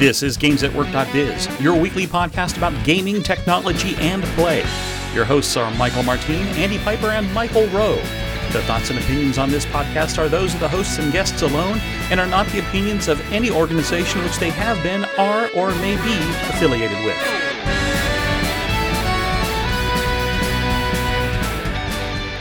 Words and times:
This 0.00 0.22
is 0.22 0.38
GamesAtWork.biz, 0.38 1.60
your 1.60 1.78
weekly 1.78 2.06
podcast 2.06 2.56
about 2.56 2.72
gaming, 2.86 3.22
technology, 3.22 3.96
and 3.96 4.24
play. 4.24 4.64
Your 5.12 5.26
hosts 5.26 5.58
are 5.58 5.70
Michael 5.74 6.02
Martin, 6.02 6.46
Andy 6.56 6.78
Piper, 6.78 7.08
and 7.08 7.30
Michael 7.34 7.66
Rowe. 7.66 7.96
The 8.50 8.62
thoughts 8.62 8.88
and 8.88 8.98
opinions 8.98 9.36
on 9.36 9.50
this 9.50 9.66
podcast 9.66 10.16
are 10.16 10.30
those 10.30 10.54
of 10.54 10.60
the 10.60 10.70
hosts 10.70 10.98
and 10.98 11.12
guests 11.12 11.42
alone 11.42 11.80
and 12.10 12.18
are 12.18 12.26
not 12.26 12.46
the 12.46 12.60
opinions 12.60 13.08
of 13.08 13.20
any 13.30 13.50
organization 13.50 14.22
which 14.24 14.38
they 14.38 14.48
have 14.48 14.82
been, 14.82 15.04
are, 15.18 15.50
or 15.54 15.68
may 15.82 15.96
be 15.96 16.18
affiliated 16.48 16.96
with. 17.04 17.18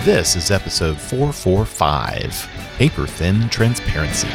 This 0.05 0.37
is 0.37 0.49
episode 0.49 0.97
445 0.97 2.49
Paper 2.77 3.05
Thin 3.05 3.49
Transparency. 3.49 4.29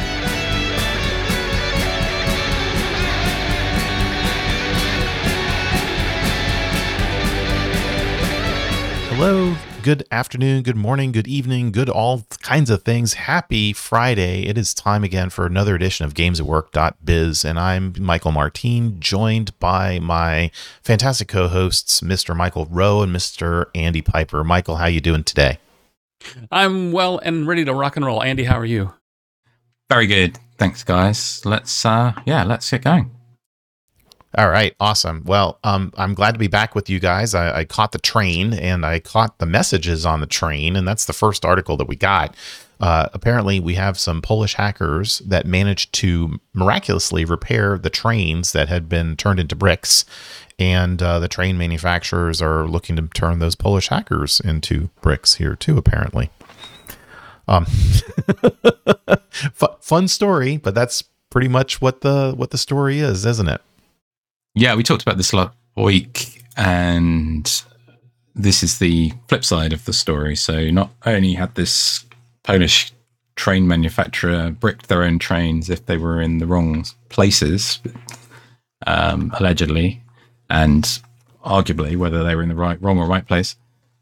Hello, 9.27 9.55
good 9.81 10.05
afternoon, 10.11 10.61
good 10.61 10.75
morning, 10.75 11.11
good 11.11 11.27
evening, 11.27 11.71
good 11.71 11.89
all 11.89 12.27
kinds 12.43 12.69
of 12.69 12.83
things. 12.83 13.15
Happy 13.15 13.73
Friday. 13.73 14.43
It 14.43 14.55
is 14.55 14.71
time 14.71 15.03
again 15.03 15.31
for 15.31 15.47
another 15.47 15.73
edition 15.73 16.05
of 16.05 16.13
gamesatwork.biz 16.13 17.43
and 17.43 17.59
I'm 17.59 17.95
Michael 17.97 18.31
Martin, 18.31 18.99
joined 18.99 19.57
by 19.57 19.97
my 19.97 20.51
fantastic 20.83 21.27
co-hosts 21.27 22.01
Mr. 22.01 22.37
Michael 22.37 22.67
Rowe 22.69 23.01
and 23.01 23.15
Mr. 23.15 23.65
Andy 23.73 24.03
Piper. 24.03 24.43
Michael, 24.43 24.75
how 24.75 24.85
you 24.85 25.01
doing 25.01 25.23
today? 25.23 25.57
I'm 26.51 26.91
well 26.91 27.17
and 27.17 27.47
ready 27.47 27.65
to 27.65 27.73
rock 27.73 27.95
and 27.95 28.05
roll. 28.05 28.21
Andy, 28.21 28.43
how 28.43 28.59
are 28.59 28.63
you? 28.63 28.93
Very 29.89 30.05
good. 30.05 30.37
Thanks 30.59 30.83
guys. 30.83 31.43
Let's 31.43 31.83
uh 31.83 32.13
yeah, 32.27 32.43
let's 32.43 32.69
get 32.69 32.83
going. 32.83 33.14
All 34.37 34.49
right, 34.49 34.75
awesome. 34.81 35.23
Well, 35.25 35.59
um, 35.63 35.93
I'm 35.97 36.13
glad 36.13 36.33
to 36.33 36.39
be 36.39 36.47
back 36.47 36.75
with 36.75 36.89
you 36.89 36.99
guys. 36.99 37.33
I, 37.33 37.59
I, 37.59 37.65
caught 37.65 37.93
the 37.93 37.99
train 37.99 38.53
and 38.53 38.85
I 38.85 38.99
caught 38.99 39.39
the 39.39 39.45
messages 39.45 40.05
on 40.05 40.19
the 40.19 40.27
train, 40.27 40.75
and 40.75 40.85
that's 40.85 41.05
the 41.05 41.13
first 41.13 41.45
article 41.45 41.77
that 41.77 41.87
we 41.87 41.95
got. 41.95 42.35
Uh, 42.81 43.07
apparently, 43.13 43.61
we 43.61 43.75
have 43.75 43.97
some 43.97 44.21
Polish 44.21 44.55
hackers 44.55 45.19
that 45.19 45.45
managed 45.45 45.93
to 45.93 46.41
miraculously 46.53 47.23
repair 47.23 47.77
the 47.77 47.89
trains 47.89 48.51
that 48.51 48.67
had 48.67 48.89
been 48.89 49.15
turned 49.15 49.39
into 49.39 49.55
bricks, 49.55 50.03
and 50.59 51.01
uh, 51.01 51.19
the 51.19 51.29
train 51.29 51.57
manufacturers 51.57 52.41
are 52.41 52.67
looking 52.67 52.97
to 52.97 53.07
turn 53.13 53.39
those 53.39 53.55
Polish 53.55 53.87
hackers 53.87 54.41
into 54.41 54.89
bricks 55.01 55.35
here 55.35 55.55
too. 55.55 55.77
Apparently, 55.77 56.29
um, 57.47 57.65
fun 59.79 60.09
story, 60.09 60.57
but 60.57 60.75
that's 60.75 61.03
pretty 61.29 61.47
much 61.47 61.79
what 61.79 62.01
the 62.01 62.33
what 62.35 62.51
the 62.51 62.57
story 62.57 62.99
is, 62.99 63.25
isn't 63.25 63.47
it? 63.47 63.61
Yeah, 64.57 64.73
we 64.75 64.83
talked 64.83 65.01
about 65.01 65.17
this 65.17 65.33
last 65.33 65.53
week, 65.75 66.41
and 66.55 67.45
this 68.35 68.63
is 68.63 68.79
the 68.79 69.11
flip 69.27 69.43
side 69.43 69.73
of 69.73 69.83
the 69.83 69.91
story. 69.91 70.37
So, 70.37 70.69
not 70.69 70.91
only 71.05 71.33
had 71.33 71.55
this 71.55 72.05
Polish 72.43 72.93
train 73.35 73.67
manufacturer 73.67 74.51
bricked 74.51 74.87
their 74.87 75.03
own 75.03 75.19
trains 75.19 75.69
if 75.69 75.85
they 75.85 75.97
were 75.97 76.21
in 76.21 76.37
the 76.37 76.47
wrong 76.47 76.85
places, 77.09 77.81
um, 78.87 79.33
allegedly, 79.37 80.01
and 80.49 81.01
arguably 81.43 81.97
whether 81.97 82.23
they 82.23 82.33
were 82.33 82.43
in 82.43 82.47
the 82.47 82.55
right, 82.55 82.81
wrong, 82.81 82.97
or 82.97 83.07
right 83.07 83.27
place. 83.27 83.57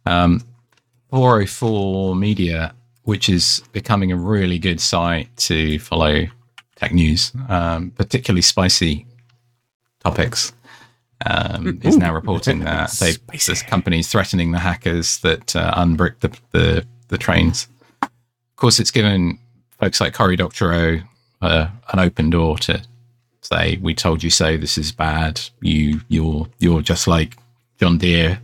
Um, 0.05 0.43
404 1.09 2.15
Media, 2.15 2.75
which 3.05 3.27
is 3.27 3.63
becoming 3.71 4.11
a 4.11 4.15
really 4.15 4.59
good 4.59 4.79
site 4.79 5.35
to 5.37 5.79
follow 5.79 6.27
tech 6.75 6.93
news, 6.93 7.31
um, 7.49 7.89
particularly 7.89 8.43
spicy 8.43 9.07
topics. 10.03 10.53
Um, 11.25 11.79
is 11.83 11.95
now 11.95 12.13
reporting 12.13 12.59
that 12.65 12.91
they 12.99 13.13
this 13.31 13.61
company's 13.61 14.09
threatening 14.09 14.51
the 14.51 14.59
hackers 14.59 15.19
that 15.19 15.55
uh, 15.55 15.73
unbrick 15.75 16.19
the, 16.19 16.37
the, 16.51 16.85
the 17.07 17.17
trains. 17.17 17.67
Of 18.01 18.09
course, 18.57 18.79
it's 18.79 18.91
given 18.91 19.39
folks 19.79 20.01
like 20.01 20.13
Cory 20.13 20.35
Doctorow 20.35 21.01
uh, 21.41 21.67
an 21.91 21.99
open 21.99 22.29
door 22.29 22.57
to 22.59 22.81
say, 23.41 23.77
"We 23.81 23.93
told 23.93 24.23
you 24.23 24.29
so. 24.29 24.57
This 24.57 24.77
is 24.77 24.91
bad. 24.91 25.41
You 25.61 26.01
you're 26.09 26.47
you're 26.59 26.81
just 26.81 27.07
like 27.07 27.37
John 27.79 27.97
Deere. 27.97 28.39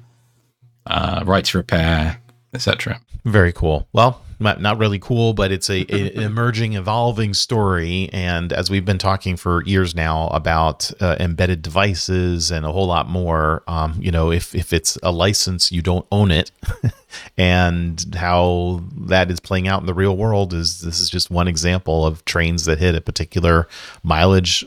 Uh, 0.86 1.24
right 1.26 1.46
to 1.46 1.58
repair, 1.58 2.22
etc." 2.54 3.02
Very 3.26 3.52
cool. 3.52 3.88
Well, 3.94 4.22
not 4.40 4.78
really 4.78 5.00
cool, 5.00 5.34
but 5.34 5.52
it's 5.52 5.70
a, 5.70 5.86
a, 5.94 6.16
an 6.16 6.24
emerging, 6.24 6.74
evolving 6.74 7.34
story. 7.34 8.10
And 8.14 8.54
as 8.54 8.70
we've 8.70 8.86
been 8.86 8.98
talking 8.98 9.36
for 9.36 9.64
years 9.66 9.94
now 9.94 10.28
about 10.28 10.92
uh, 11.02 11.18
embedded 11.20 11.62
devices 11.62 12.50
and 12.50 12.66
a 12.66 12.72
whole 12.72 12.88
lot 12.88 13.10
more, 13.10 13.64
um, 13.68 13.98
you 14.00 14.12
know, 14.12 14.32
if 14.32 14.56
if 14.56 14.72
it's 14.72 14.98
a 15.04 15.12
license, 15.12 15.72
you 15.72 15.82
don't 15.82 16.06
own 16.12 16.32
it, 16.32 16.52
and 17.38 18.16
how 18.16 18.84
that 18.96 19.30
is 19.30 19.40
playing 19.40 19.68
out 19.68 19.82
in 19.82 19.86
the 19.86 19.94
real 19.94 20.16
world 20.16 20.54
is 20.54 20.82
this 20.82 21.00
is 21.00 21.10
just 21.10 21.30
one 21.30 21.48
example 21.48 22.06
of 22.06 22.24
trains 22.26 22.66
that 22.66 22.80
hit 22.80 22.96
a 22.96 23.02
particular 23.02 23.68
mileage 24.04 24.66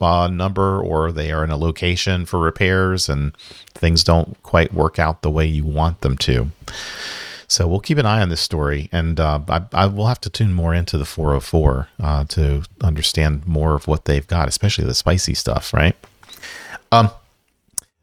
uh, 0.00 0.28
number 0.28 0.80
or 0.80 1.12
they 1.12 1.32
are 1.32 1.44
in 1.44 1.50
a 1.50 1.56
location 1.56 2.26
for 2.26 2.38
repairs 2.38 3.08
and 3.08 3.34
things 3.74 4.04
don't 4.04 4.40
quite 4.42 4.74
work 4.74 4.98
out 4.98 5.22
the 5.22 5.30
way 5.30 5.46
you 5.46 5.64
want 5.64 6.00
them 6.02 6.16
to. 6.18 6.50
So 7.50 7.66
we'll 7.66 7.80
keep 7.80 7.98
an 7.98 8.06
eye 8.06 8.22
on 8.22 8.28
this 8.28 8.40
story, 8.40 8.88
and 8.92 9.18
uh, 9.18 9.40
I, 9.48 9.62
I, 9.72 9.86
will 9.86 10.06
have 10.06 10.20
to 10.20 10.30
tune 10.30 10.52
more 10.52 10.72
into 10.72 10.96
the 10.96 11.04
404 11.04 11.88
uh, 11.98 12.24
to 12.26 12.62
understand 12.80 13.44
more 13.44 13.74
of 13.74 13.88
what 13.88 14.04
they've 14.04 14.26
got, 14.26 14.46
especially 14.46 14.84
the 14.84 14.94
spicy 14.94 15.34
stuff, 15.34 15.74
right? 15.74 15.96
Um, 16.92 17.10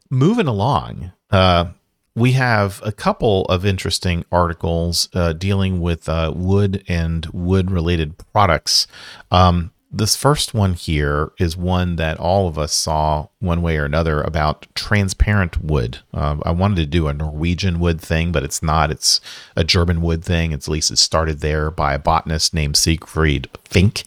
moving 0.09 0.47
along, 0.47 1.13
uh, 1.31 1.69
we 2.13 2.33
have 2.33 2.81
a 2.83 2.91
couple 2.91 3.45
of 3.45 3.65
interesting 3.65 4.25
articles 4.33 5.07
uh, 5.13 5.31
dealing 5.31 5.79
with 5.79 6.09
uh, 6.09 6.33
wood 6.35 6.83
and 6.89 7.25
wood 7.27 7.71
related 7.71 8.15
products. 8.33 8.85
Um, 9.31 9.71
this 9.97 10.15
first 10.15 10.53
one 10.53 10.73
here 10.73 11.31
is 11.39 11.57
one 11.57 11.95
that 11.95 12.19
all 12.19 12.47
of 12.47 12.57
us 12.57 12.73
saw 12.73 13.27
one 13.39 13.61
way 13.61 13.77
or 13.77 13.85
another 13.85 14.21
about 14.21 14.67
transparent 14.75 15.63
wood. 15.63 15.99
Uh, 16.13 16.37
I 16.43 16.51
wanted 16.51 16.75
to 16.77 16.85
do 16.85 17.07
a 17.07 17.13
Norwegian 17.13 17.79
wood 17.79 17.99
thing, 17.99 18.31
but 18.31 18.43
it's 18.43 18.61
not. 18.61 18.91
It's 18.91 19.19
a 19.55 19.63
German 19.63 20.01
wood 20.01 20.23
thing. 20.23 20.51
It's 20.51 20.67
at 20.67 20.71
least 20.71 20.91
it 20.91 20.97
started 20.97 21.39
there 21.39 21.71
by 21.71 21.93
a 21.93 21.99
botanist 21.99 22.53
named 22.53 22.77
Siegfried 22.77 23.49
Fink, 23.65 24.03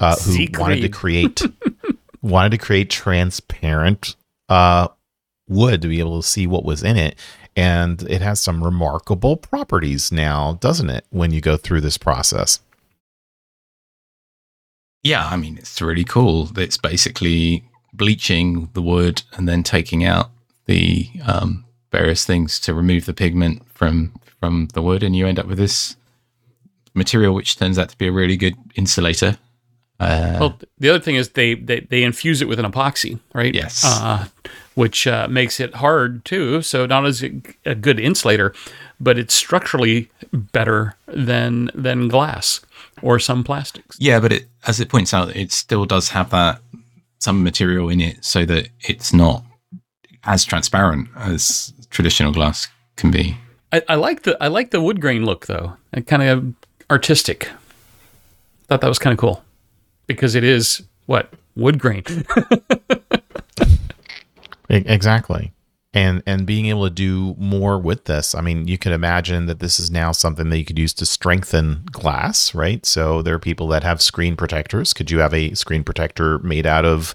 uh, 0.00 0.16
who 0.16 0.32
Siegfried. 0.32 0.58
wanted 0.58 0.80
to 0.82 0.88
create 0.88 1.42
wanted 2.22 2.50
to 2.50 2.58
create 2.58 2.90
transparent 2.90 4.16
uh, 4.48 4.88
wood 5.48 5.82
to 5.82 5.88
be 5.88 6.00
able 6.00 6.20
to 6.20 6.28
see 6.28 6.46
what 6.46 6.64
was 6.64 6.82
in 6.82 6.96
it. 6.96 7.16
And 7.56 8.02
it 8.02 8.22
has 8.22 8.40
some 8.40 8.62
remarkable 8.62 9.36
properties 9.36 10.12
now, 10.12 10.58
doesn't 10.60 10.90
it, 10.90 11.04
when 11.10 11.32
you 11.32 11.40
go 11.40 11.56
through 11.56 11.80
this 11.80 11.98
process? 11.98 12.60
Yeah, 15.02 15.26
I 15.26 15.36
mean, 15.36 15.58
it's 15.58 15.80
really 15.80 16.04
cool. 16.04 16.50
It's 16.58 16.76
basically 16.76 17.64
bleaching 17.92 18.68
the 18.74 18.82
wood 18.82 19.22
and 19.32 19.48
then 19.48 19.62
taking 19.62 20.04
out 20.04 20.30
the 20.66 21.08
um, 21.26 21.64
various 21.90 22.24
things 22.24 22.60
to 22.60 22.74
remove 22.74 23.06
the 23.06 23.14
pigment 23.14 23.62
from 23.72 24.12
from 24.40 24.68
the 24.74 24.82
wood, 24.82 25.02
and 25.02 25.16
you 25.16 25.26
end 25.26 25.38
up 25.38 25.46
with 25.46 25.58
this 25.58 25.96
material 26.94 27.34
which 27.34 27.56
turns 27.56 27.78
out 27.78 27.88
to 27.88 27.98
be 27.98 28.08
a 28.08 28.12
really 28.12 28.36
good 28.36 28.54
insulator. 28.74 29.38
Uh, 30.00 30.36
well, 30.38 30.58
the 30.78 30.88
other 30.88 31.00
thing 31.00 31.16
is 31.16 31.30
they, 31.30 31.54
they 31.54 31.80
they 31.80 32.04
infuse 32.04 32.40
it 32.40 32.48
with 32.48 32.60
an 32.60 32.70
epoxy, 32.70 33.18
right? 33.34 33.54
Yes, 33.54 33.82
uh, 33.84 34.26
which 34.74 35.06
uh, 35.06 35.26
makes 35.28 35.58
it 35.58 35.74
hard 35.76 36.24
too. 36.24 36.62
So 36.62 36.86
not 36.86 37.04
as 37.04 37.22
a, 37.22 37.32
a 37.64 37.74
good 37.74 37.98
insulator, 37.98 38.54
but 39.00 39.18
it's 39.18 39.34
structurally 39.34 40.08
better 40.32 40.94
than 41.06 41.70
than 41.74 42.08
glass 42.08 42.60
or 43.02 43.18
some 43.18 43.44
plastics. 43.44 43.96
Yeah, 44.00 44.20
but 44.20 44.32
it, 44.32 44.48
as 44.66 44.80
it 44.80 44.88
points 44.88 45.14
out, 45.14 45.34
it 45.34 45.52
still 45.52 45.84
does 45.84 46.10
have 46.10 46.30
that 46.30 46.60
some 47.20 47.42
material 47.42 47.88
in 47.88 48.00
it, 48.00 48.24
so 48.24 48.44
that 48.44 48.68
it's 48.80 49.12
not 49.12 49.44
as 50.24 50.44
transparent 50.44 51.08
as 51.16 51.72
traditional 51.90 52.32
glass 52.32 52.68
can 52.96 53.10
be. 53.10 53.36
I, 53.72 53.82
I 53.88 53.94
like 53.96 54.22
the 54.22 54.36
I 54.42 54.48
like 54.48 54.70
the 54.70 54.80
wood 54.80 55.00
grain 55.00 55.24
look 55.24 55.46
though, 55.46 55.76
and 55.92 56.06
kind 56.06 56.22
of 56.22 56.54
artistic. 56.90 57.50
Thought 58.68 58.82
that 58.82 58.88
was 58.88 58.98
kind 58.98 59.12
of 59.12 59.18
cool 59.18 59.42
because 60.06 60.34
it 60.34 60.44
is 60.44 60.82
what 61.06 61.32
wood 61.56 61.78
grain. 61.78 62.04
exactly 64.68 65.52
and 65.98 66.22
and 66.26 66.46
being 66.46 66.66
able 66.66 66.84
to 66.84 66.94
do 66.94 67.34
more 67.38 67.76
with 67.76 68.04
this 68.04 68.34
i 68.34 68.40
mean 68.40 68.68
you 68.68 68.78
can 68.78 68.92
imagine 68.92 69.46
that 69.46 69.58
this 69.58 69.80
is 69.80 69.90
now 69.90 70.12
something 70.12 70.48
that 70.48 70.58
you 70.58 70.64
could 70.64 70.78
use 70.78 70.94
to 70.94 71.04
strengthen 71.04 71.84
glass 71.90 72.54
right 72.54 72.86
so 72.86 73.20
there 73.20 73.34
are 73.34 73.38
people 73.40 73.66
that 73.66 73.82
have 73.82 74.00
screen 74.00 74.36
protectors 74.36 74.94
could 74.94 75.10
you 75.10 75.18
have 75.18 75.34
a 75.34 75.52
screen 75.54 75.82
protector 75.82 76.38
made 76.38 76.66
out 76.66 76.84
of 76.84 77.14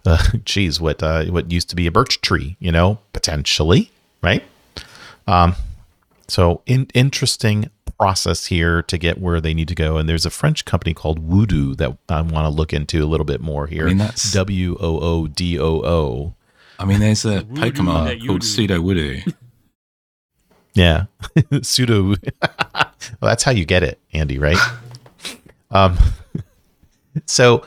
uh, 0.06 0.22
geez 0.44 0.80
what 0.80 1.02
uh, 1.02 1.24
what 1.26 1.50
used 1.50 1.68
to 1.68 1.76
be 1.76 1.86
a 1.86 1.92
birch 1.92 2.20
tree 2.20 2.56
you 2.60 2.72
know 2.72 2.98
potentially 3.12 3.90
right 4.22 4.44
um 5.26 5.54
so 6.28 6.62
in, 6.66 6.86
interesting 6.94 7.68
process 7.98 8.46
here 8.46 8.82
to 8.82 8.96
get 8.96 9.20
where 9.20 9.42
they 9.42 9.52
need 9.52 9.68
to 9.68 9.74
go. 9.74 9.98
And 9.98 10.08
there's 10.08 10.24
a 10.24 10.30
French 10.30 10.64
company 10.64 10.94
called 10.94 11.18
Woodoo 11.18 11.74
that 11.74 11.98
I 12.08 12.22
want 12.22 12.46
to 12.46 12.48
look 12.48 12.72
into 12.72 13.04
a 13.04 13.08
little 13.08 13.26
bit 13.26 13.42
more 13.42 13.66
here. 13.66 13.86
W 14.32 14.78
O 14.80 15.00
O 15.00 15.26
D 15.26 15.58
O 15.58 15.82
O. 15.84 16.34
I 16.80 16.86
mean, 16.86 17.00
there's 17.00 17.26
a 17.26 17.42
Voodoo 17.42 17.60
Pokemon 17.60 18.26
called 18.26 18.40
do. 18.40 18.46
Pseudo 18.46 18.80
Voodoo. 18.80 19.20
Yeah, 20.72 21.04
pseudo. 21.62 22.14
well, 22.42 22.86
that's 23.20 23.42
how 23.42 23.50
you 23.52 23.66
get 23.66 23.82
it, 23.82 24.00
Andy. 24.14 24.38
Right? 24.38 24.56
um. 25.70 25.98
So, 27.26 27.66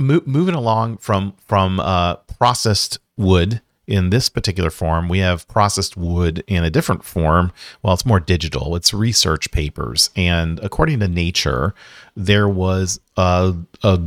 mo- 0.00 0.22
moving 0.24 0.54
along 0.54 0.98
from 0.98 1.34
from 1.46 1.80
uh, 1.80 2.16
processed 2.38 2.98
wood 3.16 3.60
in 3.86 4.10
this 4.10 4.28
particular 4.28 4.70
form, 4.70 5.08
we 5.08 5.18
have 5.18 5.48
processed 5.48 5.96
wood 5.96 6.44
in 6.46 6.64
a 6.64 6.70
different 6.70 7.04
form. 7.04 7.52
Well, 7.82 7.92
it's 7.92 8.06
more 8.06 8.20
digital. 8.20 8.76
It's 8.76 8.94
research 8.94 9.50
papers, 9.50 10.10
and 10.14 10.60
according 10.60 11.00
to 11.00 11.08
Nature, 11.08 11.74
there 12.14 12.48
was 12.48 13.00
a 13.16 13.54
a 13.82 14.00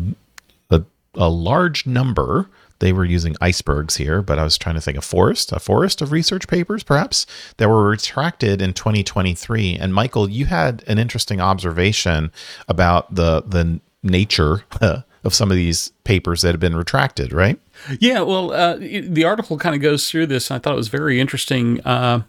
a, 0.69 0.83
a 1.15 1.29
large 1.29 1.85
number. 1.85 2.50
They 2.79 2.94
were 2.94 3.06
using 3.06 3.35
icebergs 3.41 3.95
here, 3.97 4.21
but 4.21 4.39
I 4.39 4.44
was 4.44 4.57
trying 4.57 4.75
to 4.75 4.81
think 4.81 4.97
of 4.97 5.03
forest, 5.03 5.51
a 5.51 5.59
forest 5.59 6.01
of 6.01 6.12
research 6.12 6.47
papers, 6.47 6.83
perhaps 6.83 7.25
that 7.57 7.69
were 7.69 7.89
retracted 7.89 8.62
in 8.62 8.74
2023. 8.74 9.75
And 9.75 9.94
Michael, 9.94 10.29
you 10.29 10.45
had 10.45 10.83
an 10.88 11.00
interesting 11.00 11.41
observation 11.41 12.31
about 12.68 13.13
the 13.13 13.44
the 13.44 13.79
nature 14.03 14.63
of 15.24 15.33
some 15.33 15.51
of 15.51 15.57
these 15.57 15.91
papers 16.03 16.41
that 16.41 16.51
have 16.51 16.59
been 16.59 16.75
retracted, 16.75 17.33
right? 17.33 17.59
Yeah, 18.00 18.21
well, 18.21 18.53
uh, 18.53 18.77
the 18.77 19.25
article 19.25 19.57
kind 19.57 19.75
of 19.75 19.81
goes 19.81 20.09
through 20.09 20.27
this. 20.27 20.50
And 20.50 20.56
I 20.56 20.59
thought 20.59 20.74
it 20.74 20.77
was 20.77 20.88
very 20.88 21.19
interesting. 21.19 21.81
Uh, 21.81 22.24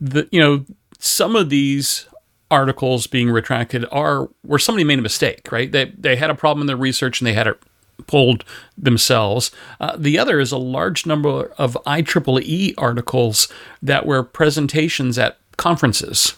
the 0.00 0.28
you 0.30 0.40
know 0.40 0.64
some 0.98 1.36
of 1.36 1.48
these 1.50 2.06
articles 2.50 3.06
being 3.06 3.30
retracted 3.30 3.86
are 3.90 4.28
where 4.42 4.58
somebody 4.58 4.84
made 4.84 4.98
a 4.98 5.02
mistake, 5.02 5.50
right? 5.50 5.72
They 5.72 5.86
they 5.96 6.16
had 6.16 6.30
a 6.30 6.34
problem 6.34 6.62
in 6.62 6.66
their 6.66 6.76
research 6.76 7.20
and 7.20 7.26
they 7.26 7.32
had 7.32 7.46
it 7.46 7.62
pulled 8.06 8.44
themselves. 8.76 9.50
Uh, 9.80 9.96
the 9.96 10.18
other 10.18 10.40
is 10.40 10.52
a 10.52 10.58
large 10.58 11.06
number 11.06 11.52
of 11.58 11.76
IEEE 11.86 12.74
articles 12.78 13.48
that 13.80 14.06
were 14.06 14.22
presentations 14.22 15.18
at 15.18 15.38
conferences, 15.56 16.34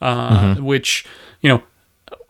uh, 0.00 0.54
which 0.56 1.04
you 1.40 1.48
know 1.48 1.62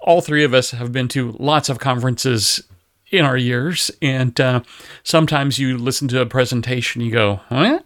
all 0.00 0.20
three 0.20 0.44
of 0.44 0.54
us 0.54 0.72
have 0.72 0.92
been 0.92 1.08
to 1.08 1.32
lots 1.38 1.68
of 1.68 1.78
conferences 1.78 2.62
in 3.10 3.24
our 3.24 3.36
years, 3.36 3.90
and 4.00 4.40
uh, 4.40 4.60
sometimes 5.04 5.58
you 5.58 5.76
listen 5.76 6.08
to 6.08 6.20
a 6.20 6.26
presentation, 6.26 7.02
you 7.02 7.12
go, 7.12 7.40
"Huh? 7.48 7.80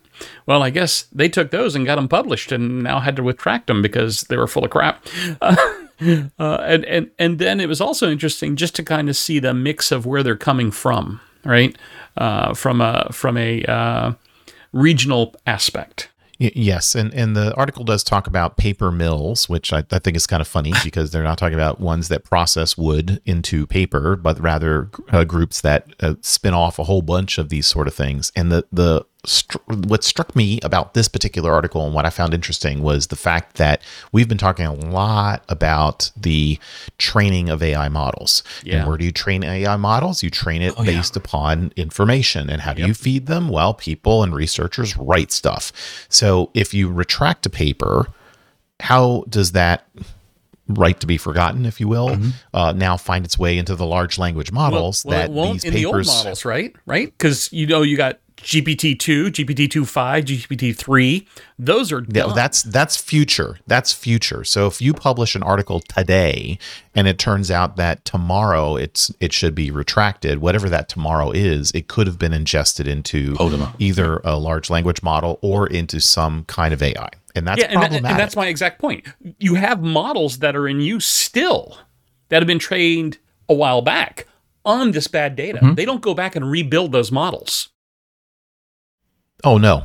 Well, 0.46 0.62
I 0.62 0.70
guess 0.70 1.06
they 1.12 1.28
took 1.28 1.50
those 1.50 1.74
and 1.74 1.84
got 1.84 1.96
them 1.96 2.08
published, 2.08 2.52
and 2.52 2.82
now 2.82 3.00
had 3.00 3.16
to 3.16 3.22
retract 3.22 3.66
them 3.66 3.82
because 3.82 4.22
they 4.22 4.36
were 4.36 4.46
full 4.46 4.64
of 4.64 4.70
crap." 4.70 5.04
Uh, 6.38 6.58
and 6.60 6.84
and 6.84 7.10
and 7.18 7.38
then 7.38 7.58
it 7.58 7.68
was 7.68 7.80
also 7.80 8.10
interesting 8.10 8.54
just 8.54 8.76
to 8.76 8.82
kind 8.82 9.08
of 9.08 9.16
see 9.16 9.38
the 9.38 9.54
mix 9.54 9.90
of 9.90 10.04
where 10.04 10.22
they're 10.22 10.36
coming 10.36 10.70
from, 10.70 11.20
right? 11.44 11.76
Uh, 12.16 12.52
from 12.52 12.82
a 12.82 13.08
from 13.12 13.38
a 13.38 13.64
uh, 13.64 14.12
regional 14.72 15.34
aspect. 15.46 16.10
Yes, 16.38 16.94
and 16.94 17.14
and 17.14 17.34
the 17.34 17.54
article 17.54 17.82
does 17.82 18.04
talk 18.04 18.26
about 18.26 18.58
paper 18.58 18.92
mills, 18.92 19.48
which 19.48 19.72
I, 19.72 19.84
I 19.90 19.98
think 19.98 20.16
is 20.16 20.26
kind 20.26 20.42
of 20.42 20.48
funny 20.48 20.72
because 20.84 21.10
they're 21.10 21.22
not 21.22 21.38
talking 21.38 21.54
about 21.54 21.80
ones 21.80 22.08
that 22.08 22.24
process 22.24 22.76
wood 22.76 23.22
into 23.24 23.66
paper, 23.66 24.16
but 24.16 24.38
rather 24.38 24.90
uh, 25.10 25.24
groups 25.24 25.62
that 25.62 25.88
uh, 26.00 26.16
spin 26.20 26.52
off 26.52 26.78
a 26.78 26.84
whole 26.84 27.02
bunch 27.02 27.38
of 27.38 27.48
these 27.48 27.66
sort 27.66 27.88
of 27.88 27.94
things. 27.94 28.32
And 28.36 28.52
the 28.52 28.66
the 28.70 29.06
what 29.66 30.04
struck 30.04 30.36
me 30.36 30.60
about 30.62 30.94
this 30.94 31.08
particular 31.08 31.52
article 31.52 31.84
and 31.84 31.94
what 31.94 32.06
I 32.06 32.10
found 32.10 32.34
interesting 32.34 32.82
was 32.82 33.08
the 33.08 33.16
fact 33.16 33.56
that 33.56 33.82
we've 34.12 34.28
been 34.28 34.38
talking 34.38 34.66
a 34.66 34.72
lot 34.72 35.44
about 35.48 36.10
the 36.16 36.58
training 36.98 37.48
of 37.48 37.62
AI 37.62 37.88
models. 37.88 38.42
Yeah. 38.62 38.78
And 38.78 38.88
where 38.88 38.96
do 38.96 39.04
you 39.04 39.12
train 39.12 39.42
AI 39.44 39.76
models? 39.76 40.22
You 40.22 40.30
train 40.30 40.62
it 40.62 40.76
based 40.76 41.16
upon 41.16 41.72
information. 41.76 42.48
And 42.48 42.62
how 42.62 42.72
do 42.72 42.86
you 42.86 42.94
feed 42.94 43.26
them? 43.26 43.48
Well, 43.48 43.74
people 43.74 44.22
and 44.22 44.34
researchers 44.34 44.96
write 44.96 45.32
stuff. 45.32 45.72
So 46.08 46.50
if 46.54 46.72
you 46.72 46.90
retract 46.90 47.46
a 47.46 47.50
paper, 47.50 48.06
how 48.80 49.24
does 49.28 49.52
that 49.52 49.88
right 50.68 50.98
to 51.00 51.06
be 51.06 51.16
forgotten, 51.16 51.64
if 51.64 51.80
you 51.80 51.88
will, 51.88 52.18
uh, 52.52 52.72
now 52.72 52.96
find 52.96 53.24
its 53.24 53.38
way 53.38 53.56
into 53.56 53.76
the 53.76 53.86
large 53.86 54.18
language 54.18 54.50
models 54.50 55.04
well, 55.04 55.18
that 55.18 55.30
it 55.30 55.32
won't 55.32 55.62
these 55.62 55.64
in 55.64 55.74
the 55.74 55.86
old 55.86 55.94
papers 55.94 56.08
models, 56.08 56.44
right? 56.44 56.74
Right? 56.86 57.06
Because 57.06 57.52
you 57.52 57.66
know 57.66 57.82
you 57.82 57.96
got 57.96 58.18
GPT 58.46 58.96
two, 58.96 59.24
GPT 59.26 59.68
two 59.68 59.84
five, 59.84 60.24
GPT 60.24 60.74
three. 60.76 61.26
Those 61.58 61.90
are 61.90 61.98
Yeah, 62.08 62.26
done. 62.26 62.36
that's 62.36 62.62
that's 62.62 62.96
future. 62.96 63.58
That's 63.66 63.92
future. 63.92 64.44
So 64.44 64.68
if 64.68 64.80
you 64.80 64.94
publish 64.94 65.34
an 65.34 65.42
article 65.42 65.80
today 65.80 66.56
and 66.94 67.08
it 67.08 67.18
turns 67.18 67.50
out 67.50 67.74
that 67.74 68.04
tomorrow 68.04 68.76
it's 68.76 69.10
it 69.18 69.32
should 69.32 69.56
be 69.56 69.72
retracted, 69.72 70.38
whatever 70.38 70.68
that 70.68 70.88
tomorrow 70.88 71.32
is, 71.32 71.72
it 71.72 71.88
could 71.88 72.06
have 72.06 72.20
been 72.20 72.32
ingested 72.32 72.86
into 72.86 73.32
Podema. 73.34 73.74
either 73.80 74.18
a 74.22 74.36
large 74.38 74.70
language 74.70 75.02
model 75.02 75.40
or 75.42 75.66
into 75.66 76.00
some 76.00 76.44
kind 76.44 76.72
of 76.72 76.80
AI. 76.80 77.08
And 77.34 77.48
that's 77.48 77.60
yeah, 77.60 77.66
and, 77.70 77.82
that- 77.82 77.92
and 77.94 78.04
that's 78.18 78.36
my 78.36 78.46
exact 78.46 78.78
point. 78.80 79.04
You 79.40 79.56
have 79.56 79.82
models 79.82 80.38
that 80.38 80.54
are 80.54 80.68
in 80.68 80.80
use 80.80 81.04
still 81.06 81.78
that 82.28 82.42
have 82.42 82.46
been 82.46 82.60
trained 82.60 83.18
a 83.48 83.54
while 83.54 83.82
back 83.82 84.28
on 84.64 84.92
this 84.92 85.08
bad 85.08 85.34
data. 85.34 85.58
Mm-hmm. 85.58 85.74
They 85.74 85.84
don't 85.84 86.00
go 86.00 86.14
back 86.14 86.36
and 86.36 86.48
rebuild 86.48 86.92
those 86.92 87.10
models. 87.10 87.70
Oh 89.44 89.58
no. 89.58 89.84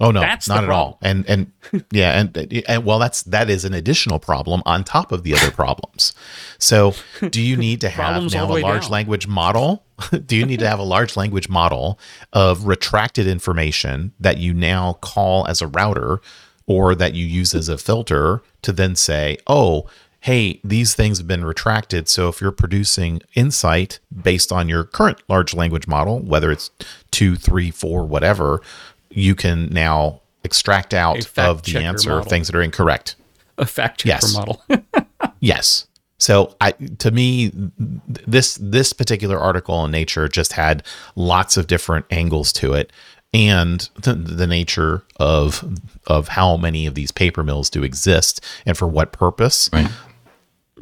Oh 0.00 0.10
no, 0.10 0.20
That's 0.20 0.48
not 0.48 0.64
at 0.64 0.70
all. 0.70 0.98
And 1.00 1.28
and 1.28 1.52
yeah, 1.92 2.18
and, 2.18 2.36
and 2.66 2.84
well, 2.84 2.98
that's 2.98 3.22
that 3.24 3.48
is 3.48 3.64
an 3.64 3.74
additional 3.74 4.18
problem 4.18 4.62
on 4.66 4.84
top 4.84 5.12
of 5.12 5.22
the 5.22 5.34
other 5.34 5.50
problems. 5.50 6.12
So, 6.58 6.94
do 7.30 7.40
you 7.40 7.56
need 7.56 7.80
to 7.82 7.88
have 7.90 8.32
now 8.32 8.46
a 8.46 8.58
large 8.58 8.82
down. 8.82 8.90
language 8.90 9.28
model? 9.28 9.84
do 10.26 10.34
you 10.34 10.44
need 10.44 10.58
to 10.58 10.68
have 10.68 10.80
a 10.80 10.84
large 10.84 11.16
language 11.16 11.48
model 11.48 12.00
of 12.32 12.66
retracted 12.66 13.28
information 13.28 14.12
that 14.18 14.38
you 14.38 14.52
now 14.54 14.94
call 14.94 15.46
as 15.46 15.62
a 15.62 15.68
router 15.68 16.20
or 16.66 16.94
that 16.96 17.14
you 17.14 17.24
use 17.24 17.54
as 17.54 17.68
a 17.68 17.78
filter 17.78 18.42
to 18.62 18.72
then 18.72 18.96
say, 18.96 19.36
"Oh, 19.46 19.86
hey, 20.22 20.60
these 20.62 20.94
things 20.94 21.18
have 21.18 21.26
been 21.26 21.44
retracted. 21.44 22.08
So 22.08 22.28
if 22.28 22.40
you're 22.40 22.52
producing 22.52 23.22
insight 23.34 23.98
based 24.22 24.52
on 24.52 24.68
your 24.68 24.84
current 24.84 25.20
large 25.28 25.52
language 25.52 25.88
model, 25.88 26.20
whether 26.20 26.50
it's 26.52 26.70
two, 27.10 27.34
three, 27.34 27.70
four, 27.72 28.04
whatever, 28.06 28.60
you 29.10 29.34
can 29.34 29.68
now 29.70 30.20
extract 30.44 30.94
out 30.94 31.26
of 31.36 31.62
the 31.64 31.78
answer 31.78 32.10
model. 32.10 32.24
things 32.24 32.46
that 32.46 32.56
are 32.56 32.62
incorrect. 32.62 33.16
A 33.58 33.66
fact 33.66 34.00
checker 34.00 34.08
Yes. 34.26 34.34
model. 34.34 34.62
Yes. 35.40 35.86
So 36.18 36.54
I 36.60 36.70
to 36.98 37.10
me 37.10 37.50
this 37.76 38.56
this 38.60 38.92
particular 38.92 39.38
article 39.38 39.84
in 39.84 39.90
Nature 39.90 40.28
just 40.28 40.52
had 40.52 40.84
lots 41.16 41.56
of 41.56 41.66
different 41.66 42.06
angles 42.10 42.52
to 42.54 42.74
it 42.74 42.92
and 43.34 43.88
the, 44.00 44.14
the 44.14 44.46
nature 44.46 45.02
of 45.18 45.64
of 46.06 46.28
how 46.28 46.56
many 46.56 46.86
of 46.86 46.94
these 46.94 47.10
paper 47.10 47.42
mills 47.42 47.68
do 47.70 47.82
exist 47.82 48.40
and 48.64 48.78
for 48.78 48.86
what 48.86 49.10
purpose. 49.12 49.68
Right. 49.72 49.90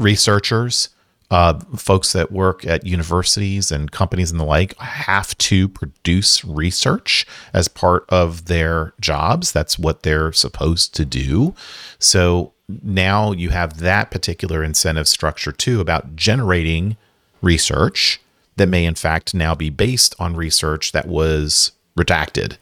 Researchers, 0.00 0.88
uh, 1.30 1.60
folks 1.76 2.12
that 2.12 2.32
work 2.32 2.66
at 2.66 2.86
universities 2.86 3.70
and 3.70 3.92
companies 3.92 4.30
and 4.30 4.40
the 4.40 4.44
like 4.44 4.76
have 4.78 5.36
to 5.38 5.68
produce 5.68 6.44
research 6.44 7.26
as 7.52 7.68
part 7.68 8.04
of 8.08 8.46
their 8.46 8.94
jobs. 9.00 9.52
That's 9.52 9.78
what 9.78 10.02
they're 10.02 10.32
supposed 10.32 10.94
to 10.96 11.04
do. 11.04 11.54
So 11.98 12.52
now 12.82 13.32
you 13.32 13.50
have 13.50 13.78
that 13.78 14.10
particular 14.10 14.64
incentive 14.64 15.06
structure 15.06 15.52
too 15.52 15.80
about 15.80 16.16
generating 16.16 16.96
research 17.42 18.20
that 18.56 18.68
may 18.68 18.84
in 18.84 18.94
fact 18.94 19.34
now 19.34 19.54
be 19.54 19.70
based 19.70 20.14
on 20.18 20.34
research 20.34 20.92
that 20.92 21.06
was 21.06 21.72
redacted. 21.96 22.56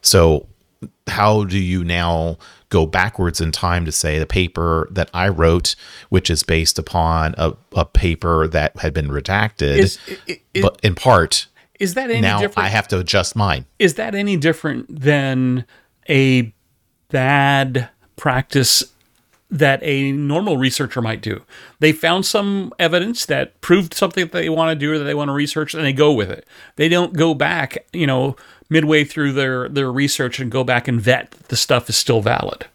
So 0.00 0.46
how 1.06 1.44
do 1.44 1.58
you 1.58 1.84
now 1.84 2.38
go 2.68 2.86
backwards 2.86 3.40
in 3.40 3.52
time 3.52 3.84
to 3.84 3.92
say 3.92 4.18
the 4.18 4.26
paper 4.26 4.88
that 4.90 5.10
I 5.12 5.28
wrote, 5.28 5.74
which 6.08 6.30
is 6.30 6.42
based 6.42 6.78
upon 6.78 7.34
a, 7.36 7.52
a 7.76 7.84
paper 7.84 8.48
that 8.48 8.78
had 8.78 8.94
been 8.94 9.08
redacted, 9.08 9.78
Is, 9.78 9.98
but 10.60 10.80
in 10.82 10.94
part, 10.94 11.48
is 11.78 11.94
that 11.94 12.10
any 12.10 12.20
now 12.20 12.40
different? 12.40 12.66
I 12.66 12.70
have 12.70 12.88
to 12.88 12.98
adjust 12.98 13.36
mine. 13.36 13.66
is 13.78 13.94
that 13.94 14.14
any 14.14 14.36
different 14.36 14.86
than 14.88 15.66
a 16.08 16.54
bad 17.10 17.90
practice 18.16 18.84
that 19.50 19.82
a 19.82 20.12
normal 20.12 20.56
researcher 20.56 21.02
might 21.02 21.20
do? 21.20 21.42
They 21.80 21.92
found 21.92 22.24
some 22.24 22.72
evidence 22.78 23.26
that 23.26 23.60
proved 23.60 23.92
something 23.92 24.24
that 24.24 24.32
they 24.32 24.48
want 24.48 24.70
to 24.70 24.76
do 24.76 24.92
or 24.92 24.98
that 24.98 25.04
they 25.04 25.14
want 25.14 25.28
to 25.28 25.32
research, 25.32 25.74
and 25.74 25.84
they 25.84 25.92
go 25.92 26.12
with 26.12 26.30
it. 26.30 26.46
They 26.76 26.88
don't 26.88 27.12
go 27.14 27.34
back, 27.34 27.84
you 27.92 28.06
know, 28.06 28.36
midway 28.72 29.04
through 29.04 29.32
their 29.32 29.68
their 29.68 29.92
research 29.92 30.40
and 30.40 30.50
go 30.50 30.64
back 30.64 30.88
and 30.88 31.00
vet 31.00 31.30
that 31.32 31.48
the 31.48 31.56
stuff 31.56 31.88
is 31.88 31.96
still 31.96 32.20
valid. 32.20 32.66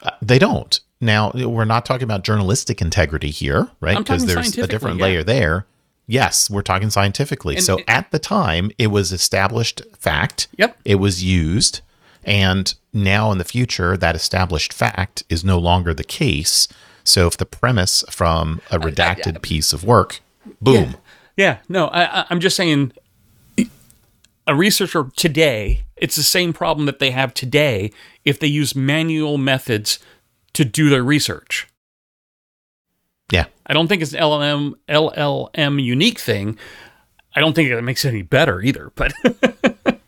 Uh, 0.00 0.10
they 0.20 0.38
don't. 0.38 0.80
Now, 1.00 1.32
we're 1.34 1.64
not 1.64 1.84
talking 1.84 2.04
about 2.04 2.22
journalistic 2.22 2.80
integrity 2.80 3.30
here, 3.30 3.68
right? 3.80 3.98
Because 3.98 4.26
there's 4.26 4.56
a 4.56 4.68
different 4.68 4.98
yeah. 4.98 5.02
layer 5.02 5.22
there. 5.24 5.66
Yes, 6.06 6.48
we're 6.48 6.62
talking 6.62 6.90
scientifically. 6.90 7.56
And- 7.56 7.64
so 7.64 7.80
at 7.88 8.10
the 8.12 8.20
time, 8.20 8.70
it 8.78 8.88
was 8.88 9.12
established 9.12 9.82
fact. 9.98 10.46
Yep. 10.58 10.78
It 10.84 10.96
was 10.96 11.24
used. 11.24 11.80
And 12.24 12.72
now 12.92 13.32
in 13.32 13.38
the 13.38 13.44
future, 13.44 13.96
that 13.96 14.14
established 14.14 14.72
fact 14.72 15.24
is 15.28 15.44
no 15.44 15.58
longer 15.58 15.92
the 15.92 16.04
case. 16.04 16.68
So 17.02 17.26
if 17.26 17.36
the 17.36 17.46
premise 17.46 18.04
from 18.08 18.60
a 18.70 18.78
redacted 18.78 19.42
piece 19.42 19.72
of 19.72 19.82
work, 19.82 20.20
boom. 20.60 20.96
Yeah, 21.36 21.58
no, 21.68 21.88
I, 21.88 22.20
I- 22.20 22.26
I'm 22.30 22.38
just 22.38 22.56
saying 22.56 22.92
a 24.46 24.54
researcher 24.54 25.10
today, 25.16 25.84
it's 25.96 26.16
the 26.16 26.22
same 26.22 26.52
problem 26.52 26.86
that 26.86 26.98
they 26.98 27.10
have 27.10 27.34
today 27.34 27.92
if 28.24 28.38
they 28.38 28.46
use 28.46 28.74
manual 28.74 29.38
methods 29.38 29.98
to 30.54 30.64
do 30.64 30.88
their 30.88 31.04
research. 31.04 31.68
Yeah. 33.30 33.46
I 33.66 33.72
don't 33.72 33.88
think 33.88 34.02
it's 34.02 34.12
an 34.12 34.20
LLM 34.20 34.74
LLM 34.88 35.82
unique 35.82 36.18
thing. 36.18 36.58
I 37.34 37.40
don't 37.40 37.54
think 37.54 37.70
it 37.70 37.80
makes 37.82 38.04
it 38.04 38.10
any 38.10 38.22
better 38.22 38.60
either, 38.60 38.92
but 38.94 39.12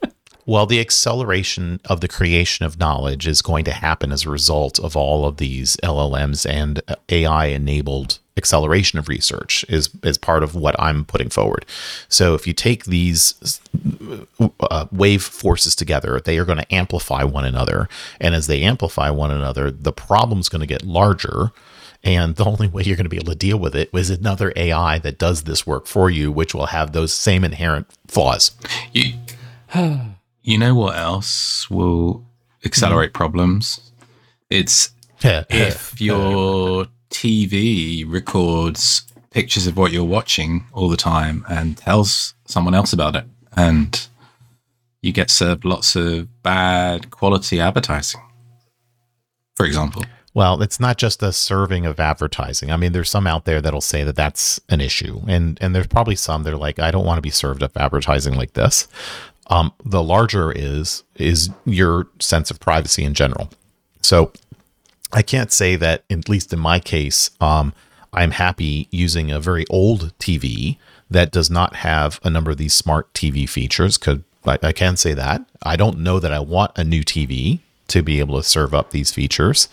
Well, 0.47 0.67
the 0.67 0.81
acceleration 0.81 1.81
of 1.87 2.01
the 2.03 2.09
creation 2.09 2.67
of 2.67 2.79
knowledge 2.79 3.27
is 3.27 3.41
going 3.41 3.65
to 3.65 3.73
happen 3.73 4.13
as 4.13 4.27
a 4.27 4.31
result 4.31 4.79
of 4.79 4.95
all 4.95 5.25
of 5.25 5.39
these 5.39 5.77
LLMs 5.79 6.49
and 6.49 6.83
AI 7.09 7.47
enabled 7.47 8.19
acceleration 8.37 8.99
of 8.99 9.09
research 9.09 9.65
is 9.69 9.91
is 10.03 10.19
part 10.19 10.43
of 10.43 10.55
what 10.55 10.79
I'm 10.81 11.05
putting 11.05 11.31
forward. 11.31 11.65
So 12.09 12.35
if 12.35 12.47
you 12.47 12.53
take 12.53 12.85
these 12.85 13.61
uh, 14.61 14.87
wave 14.91 15.23
forces 15.23 15.77
together, 15.77 16.21
they 16.21 16.39
are 16.39 16.45
going 16.45 16.59
to 16.59 16.75
amplify 16.75 17.25
one 17.25 17.45
another, 17.45 17.89
and 18.21 18.35
as 18.35 18.47
they 18.47 18.63
amplify 18.63 19.11
one 19.11 19.31
another, 19.31 19.71
the 19.71 19.93
problem's 19.93 20.49
going 20.49 20.61
to 20.61 20.67
get 20.67 20.85
larger. 20.85 21.53
And 22.07 22.37
the 22.37 22.45
only 22.45 22.69
way 22.69 22.83
you're 22.83 22.97
going 22.97 23.07
to 23.07 23.11
be 23.11 23.17
able 23.17 23.33
to 23.33 23.39
deal 23.39 23.57
with 23.59 23.75
it 23.75 23.89
is 23.95 24.11
another 24.11 24.53
AI 24.57 24.99
that 24.99 25.19
does 25.19 25.45
this 25.45 25.67
work 25.67 25.87
for 25.87 26.11
you, 26.11 26.31
which 26.31 26.55
will 26.55 26.67
have 26.67 26.93
those 26.93 27.15
same 27.15 27.45
inherent 27.45 27.87
flaws. 28.09 28.51
You, 28.93 29.15
you 30.43 30.59
know 30.59 30.75
what 30.75 30.97
else 30.99 31.71
will 31.71 32.27
accelerate 32.63 33.15
problems? 33.15 33.91
It's 34.51 34.91
if 35.23 35.99
your 35.99 36.89
TV 37.15 38.05
records 38.07 39.05
pictures 39.31 39.67
of 39.69 39.77
what 39.77 39.93
you're 39.93 40.05
watching 40.05 40.67
all 40.73 40.89
the 40.89 40.97
time 40.97 41.45
and 41.49 41.79
tells 41.79 42.35
someone 42.45 42.75
else 42.75 42.93
about 42.93 43.15
it, 43.15 43.25
and 43.57 44.09
you 45.01 45.13
get 45.13 45.31
served 45.31 45.65
lots 45.65 45.95
of 45.95 46.43
bad 46.43 47.11
quality 47.11 47.61
advertising, 47.61 48.21
for 49.55 49.65
example. 49.65 50.05
Well, 50.35 50.61
it's 50.61 50.81
not 50.81 50.99
just 50.99 51.21
the 51.21 51.33
serving 51.33 51.87
of 51.87 52.01
advertising. 52.01 52.73
I 52.73 52.77
mean, 52.77 52.91
there's 52.91 53.11
some 53.11 53.29
out 53.29 53.45
there 53.45 53.61
that'll 53.61 53.81
say 53.81 54.03
that 54.03 54.17
that's 54.17 54.61
an 54.69 54.81
issue, 54.81 55.21
and 55.29 55.57
and 55.61 55.73
there's 55.73 55.87
probably 55.87 56.17
some 56.17 56.43
that 56.43 56.53
are 56.53 56.57
like, 56.57 56.81
I 56.81 56.91
don't 56.91 57.07
want 57.07 57.19
to 57.19 57.23
be 57.23 57.31
served 57.31 57.63
up 57.63 57.77
advertising 57.77 58.35
like 58.35 58.55
this. 58.55 58.89
Um, 59.47 59.73
the 59.85 60.03
larger 60.03 60.51
is 60.51 61.05
is 61.15 61.51
your 61.65 62.09
sense 62.19 62.51
of 62.51 62.59
privacy 62.59 63.05
in 63.05 63.15
general. 63.15 63.51
So, 64.03 64.33
I 65.15 65.23
can't 65.23 65.53
say 65.53 65.77
that, 65.77 66.03
at 66.11 66.29
least 66.29 66.53
in 66.53 66.59
my 66.59 66.81
case, 66.81 67.31
um, 67.41 67.73
I'm 68.13 68.33
happy 68.33 68.89
using 68.91 69.31
a 69.31 69.41
very 69.41 69.65
old 69.71 70.13
TV 70.19 70.77
that 71.09 71.31
does 71.31 71.49
not 71.49 71.77
have 71.77 72.21
a 72.25 72.31
number 72.31 72.51
of 72.51 72.59
these 72.59 72.75
smart 72.75 73.13
TV 73.15 73.49
features. 73.49 73.97
Could 73.97 74.25
I, 74.45 74.59
I 74.63 74.73
can 74.73 74.97
say 74.97 75.15
that 75.15 75.45
I 75.63 75.77
don't 75.77 75.99
know 75.99 76.19
that 76.21 76.33
I 76.33 76.41
want 76.41 76.73
a 76.77 76.85
new 76.85 77.03
TV 77.03 77.61
to 77.89 78.03
be 78.03 78.19
able 78.19 78.37
to 78.37 78.43
serve 78.43 78.75
up 78.75 78.91
these 78.91 79.13
features. 79.13 79.69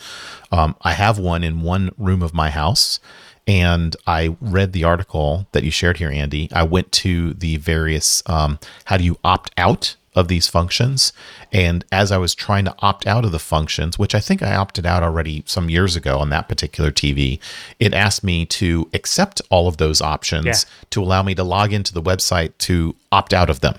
Um, 0.51 0.75
I 0.81 0.93
have 0.93 1.17
one 1.17 1.43
in 1.43 1.61
one 1.61 1.91
room 1.97 2.21
of 2.21 2.33
my 2.33 2.49
house, 2.49 2.99
and 3.47 3.95
I 4.05 4.35
read 4.39 4.73
the 4.73 4.83
article 4.83 5.47
that 5.53 5.63
you 5.63 5.71
shared 5.71 5.97
here, 5.97 6.11
Andy. 6.11 6.49
I 6.51 6.63
went 6.63 6.91
to 6.93 7.33
the 7.33 7.57
various 7.57 8.21
um, 8.27 8.59
how 8.85 8.97
do 8.97 9.03
you 9.03 9.17
opt 9.23 9.51
out 9.57 9.95
of 10.13 10.27
these 10.27 10.47
functions, 10.47 11.13
and 11.53 11.85
as 11.91 12.11
I 12.11 12.17
was 12.17 12.35
trying 12.35 12.65
to 12.65 12.75
opt 12.79 13.07
out 13.07 13.23
of 13.23 13.31
the 13.31 13.39
functions, 13.39 13.97
which 13.97 14.13
I 14.13 14.19
think 14.19 14.43
I 14.43 14.55
opted 14.55 14.85
out 14.85 15.03
already 15.03 15.43
some 15.45 15.69
years 15.69 15.95
ago 15.95 16.19
on 16.19 16.29
that 16.31 16.49
particular 16.49 16.91
TV, 16.91 17.39
it 17.79 17.93
asked 17.93 18.23
me 18.23 18.45
to 18.47 18.89
accept 18.93 19.41
all 19.49 19.67
of 19.69 19.77
those 19.77 20.01
options 20.01 20.45
Yeah. 20.45 20.53
to 20.89 21.01
allow 21.01 21.23
me 21.23 21.33
to 21.35 21.43
log 21.45 21.71
into 21.71 21.93
the 21.93 22.01
website 22.01 22.51
to 22.59 22.95
opt 23.11 23.33
out 23.33 23.49
of 23.49 23.61
them. 23.61 23.75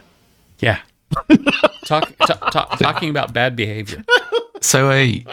yeah. 0.59 0.79
Talk, 1.85 2.11
ta- 2.27 2.49
ta- 2.51 2.77
talking 2.77 3.11
about 3.11 3.35
bad 3.35 3.55
behavior. 3.55 4.03
So 4.63 4.91
a 4.91 5.25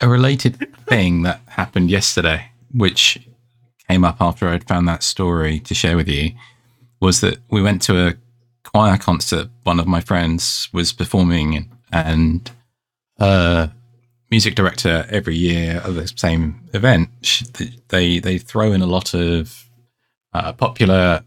a 0.00 0.08
related 0.08 0.56
thing 0.86 1.22
that 1.24 1.40
happened 1.48 1.90
yesterday, 1.90 2.46
which 2.72 3.18
came 3.88 4.02
up 4.04 4.16
after 4.20 4.48
I'd 4.48 4.66
found 4.66 4.88
that 4.88 5.02
story 5.02 5.60
to 5.60 5.74
share 5.74 5.96
with 5.96 6.08
you, 6.08 6.30
was 7.00 7.20
that 7.20 7.38
we 7.50 7.60
went 7.60 7.82
to 7.82 8.06
a 8.08 8.14
choir 8.74 8.98
concert. 8.98 9.48
One 9.62 9.78
of 9.78 9.86
my 9.86 10.00
friends 10.00 10.68
was 10.72 10.92
performing, 10.92 11.70
and 11.92 12.50
her 13.20 13.72
music 14.32 14.56
director 14.56 15.06
every 15.08 15.36
year 15.36 15.80
of 15.84 15.94
the 15.94 16.08
same 16.08 16.60
event, 16.72 17.08
she, 17.22 17.44
they 17.88 18.18
they 18.18 18.36
throw 18.36 18.72
in 18.72 18.82
a 18.82 18.86
lot 18.86 19.14
of 19.14 19.70
uh, 20.32 20.52
popular 20.54 21.22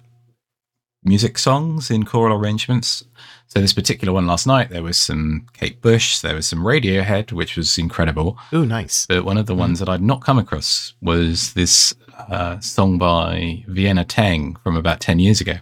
music 1.06 1.38
songs 1.38 1.90
in 1.90 2.04
choral 2.04 2.38
arrangements. 2.38 3.06
So 3.48 3.62
this 3.62 3.72
particular 3.72 4.12
one 4.12 4.28
last 4.28 4.46
night, 4.46 4.70
there 4.70 4.84
was 4.84 4.98
some 4.98 5.48
Kate 5.54 5.82
Bush, 5.82 6.20
there 6.20 6.36
was 6.36 6.46
some 6.46 6.66
Radiohead, 6.66 7.32
which 7.32 7.56
was 7.56 7.78
incredible. 7.78 8.38
Oh, 8.52 8.66
nice. 8.66 9.06
But 9.06 9.24
one 9.24 9.38
of 9.38 9.46
the 9.46 9.56
ones 9.56 9.80
that 9.80 9.88
I'd 9.88 10.02
not 10.02 10.20
come 10.22 10.38
across 10.38 10.96
was 11.02 11.54
this 11.54 11.94
uh, 12.30 12.60
song 12.60 12.98
by 12.98 13.64
Vienna 13.68 14.04
Teng 14.04 14.62
from 14.62 14.76
about 14.76 15.00
10 15.00 15.20
years 15.20 15.40
ago 15.40 15.60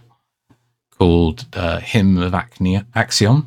called 0.98 1.46
uh, 1.52 1.80
Hymn 1.80 2.18
of 2.18 2.34
Acne- 2.34 2.84
Acxiom, 2.94 3.46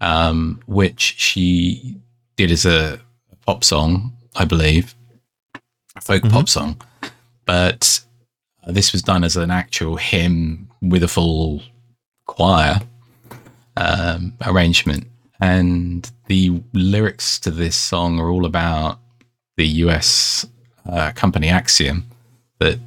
um, 0.00 0.60
which 0.66 1.14
she 1.18 1.96
did 2.36 2.50
as 2.50 2.64
a 2.64 3.00
pop 3.46 3.64
song, 3.64 4.12
I 4.36 4.44
believe, 4.44 4.94
a 5.96 6.00
folk 6.00 6.22
pop 6.24 6.48
song. 6.48 6.80
But 7.44 8.00
uh, 8.66 8.72
this 8.72 8.92
was 8.92 9.02
done 9.02 9.24
as 9.24 9.36
an 9.36 9.50
actual 9.50 9.96
hymn 9.96 10.68
with 10.80 11.02
a 11.02 11.08
full 11.08 11.62
choir 12.26 12.80
um, 13.76 14.34
arrangement. 14.46 15.06
And 15.40 16.10
the 16.26 16.60
lyrics 16.72 17.38
to 17.40 17.50
this 17.50 17.76
song 17.76 18.20
are 18.20 18.30
all 18.30 18.44
about 18.44 18.98
the 19.56 19.66
US 19.66 20.46
uh, 20.88 21.12
company 21.12 21.48
Acxiom 21.48 22.02
that 22.60 22.78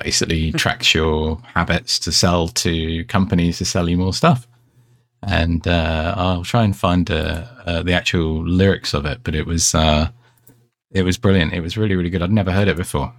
basically 0.00 0.50
tracks 0.52 0.94
your 0.94 1.38
habits 1.54 1.98
to 2.00 2.10
sell 2.12 2.48
to 2.48 3.04
companies 3.04 3.58
to 3.58 3.64
sell 3.64 3.88
you 3.88 3.96
more 3.96 4.12
stuff. 4.14 4.46
And 5.22 5.66
uh, 5.68 6.14
I'll 6.16 6.44
try 6.44 6.64
and 6.64 6.74
find 6.74 7.10
uh, 7.10 7.44
uh, 7.66 7.82
the 7.82 7.92
actual 7.92 8.42
lyrics 8.42 8.94
of 8.94 9.04
it, 9.04 9.20
but 9.22 9.34
it 9.34 9.46
was 9.46 9.74
uh, 9.74 10.08
it 10.90 11.02
was 11.02 11.18
brilliant. 11.18 11.52
It 11.52 11.60
was 11.60 11.76
really 11.76 11.94
really 11.94 12.10
good. 12.10 12.22
I'd 12.22 12.32
never 12.32 12.50
heard 12.52 12.68
it 12.68 12.76
before. 12.76 13.12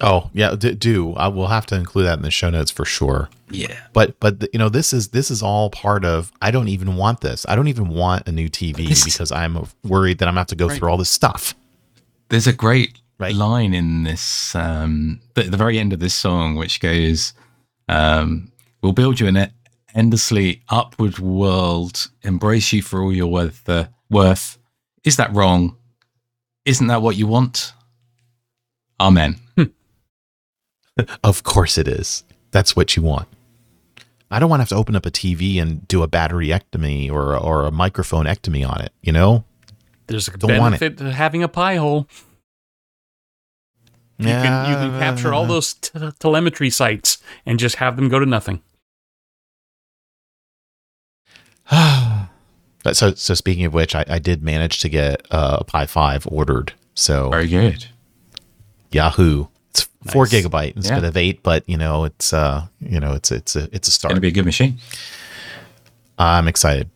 Oh 0.00 0.28
yeah, 0.32 0.54
d- 0.56 0.74
do 0.74 1.14
I 1.14 1.28
will 1.28 1.46
have 1.46 1.66
to 1.66 1.76
include 1.76 2.06
that 2.06 2.16
in 2.18 2.22
the 2.22 2.30
show 2.30 2.50
notes 2.50 2.70
for 2.70 2.84
sure. 2.84 3.28
Yeah, 3.50 3.76
But 3.92 4.18
but 4.18 4.42
you 4.52 4.58
know 4.58 4.68
this 4.68 4.92
is 4.92 5.08
this 5.08 5.30
is 5.30 5.42
all 5.42 5.70
part 5.70 6.04
of. 6.04 6.32
I 6.42 6.50
don't 6.50 6.68
even 6.68 6.96
want 6.96 7.20
this. 7.20 7.46
I 7.48 7.54
don't 7.54 7.68
even 7.68 7.88
want 7.88 8.26
a 8.28 8.32
new 8.32 8.48
TV 8.48 8.88
because 9.04 9.30
I'm 9.30 9.66
worried 9.84 10.18
that 10.18 10.26
I'm 10.26 10.32
gonna 10.32 10.40
have 10.40 10.46
to 10.48 10.56
go 10.56 10.68
Right. 10.68 10.78
through 10.78 10.88
all 10.90 10.96
this 10.96 11.10
stuff. 11.10 11.54
there's 12.30 12.46
a 12.48 12.52
great 12.52 12.98
Right. 13.18 13.34
line 13.34 13.74
in 13.74 14.02
this 14.02 14.54
um 14.54 15.20
at 15.36 15.50
the 15.50 15.56
very 15.56 15.78
end 15.78 15.92
of 15.92 16.00
this 16.00 16.14
song 16.14 16.56
which 16.56 16.80
goes 16.80 17.32
um 17.88 18.50
we'll 18.82 18.92
build 18.92 19.20
you 19.20 19.26
an 19.28 19.50
endlessly 19.94 20.62
upward 20.68 21.18
world 21.20 22.10
embrace 22.22 22.72
you 22.72 22.82
for 22.82 23.00
all 23.00 23.12
your 23.12 23.28
worth 23.28 23.68
uh, 23.68 23.86
worth 24.10 24.58
is 25.04 25.16
that 25.16 25.32
wrong 25.32 25.76
isn't 26.64 26.88
that 26.88 27.02
what 27.02 27.16
you 27.16 27.26
want 27.26 27.72
amen 29.00 29.36
Of 31.24 31.42
course 31.42 31.76
it 31.76 31.88
is. 31.88 32.22
That's 32.52 32.76
what 32.76 32.94
you 32.96 33.02
want. 33.02 33.26
I 34.30 34.38
don't 34.38 34.48
want 34.48 34.60
to 34.60 34.62
have 34.62 34.68
to 34.68 34.76
open 34.76 34.94
up 34.94 35.04
a 35.06 35.10
TV 35.10 35.60
and 35.60 35.86
do 35.88 36.02
a 36.04 36.08
batteryectomy 36.08 37.10
or 37.10 37.36
or 37.36 37.64
a 37.66 37.72
microphone-ectomy 37.72 38.68
on 38.68 38.80
it. 38.80 38.92
You 39.02 39.12
know. 39.12 39.44
There's 40.06 40.28
a 40.28 40.36
Don't 40.36 40.58
want 40.58 40.74
it. 40.76 40.80
benefit 40.80 40.98
to 40.98 41.10
having 41.12 41.42
a 41.42 41.48
Pi-hole. 41.48 42.06
You 44.18 44.26
can 44.26 44.70
you 44.70 44.76
can 44.76 44.98
capture 45.00 45.32
all 45.34 45.44
those 45.46 45.74
t- 45.74 45.90
telemetry 46.20 46.70
sites 46.70 47.18
and 47.44 47.58
just 47.58 47.76
have 47.76 47.96
them 47.96 48.08
go 48.08 48.18
to 48.18 48.26
nothing. 48.26 48.62
But 52.84 52.98
so 52.98 53.14
so 53.14 53.32
speaking 53.32 53.64
of 53.64 53.72
which, 53.72 53.94
I, 53.94 54.04
I 54.08 54.18
did 54.18 54.42
manage 54.42 54.80
to 54.80 54.90
get 54.90 55.26
uh, 55.30 55.56
a 55.60 55.64
Pi 55.64 55.86
Five 55.86 56.28
ordered. 56.30 56.74
So 56.94 57.30
very 57.30 57.48
good 57.48 57.86
Yahoo. 58.92 59.46
It's 59.70 59.88
four 60.06 60.24
Nice. 60.24 60.32
gigabyte 60.34 60.76
instead 60.76 61.00
Yeah. 61.02 61.08
of 61.08 61.16
eight, 61.16 61.42
but 61.42 61.66
you 61.66 61.78
know 61.78 62.04
it's 62.04 62.34
uh 62.34 62.66
you 62.80 63.00
know 63.00 63.12
it's 63.14 63.32
it's 63.32 63.56
a 63.56 63.74
it's 63.74 63.88
a 63.88 63.90
start. 63.90 64.10
gonna 64.10 64.20
be 64.20 64.28
a 64.28 64.32
good 64.32 64.44
machine 64.44 64.78
I'm 66.18 66.46
excited. 66.46 66.90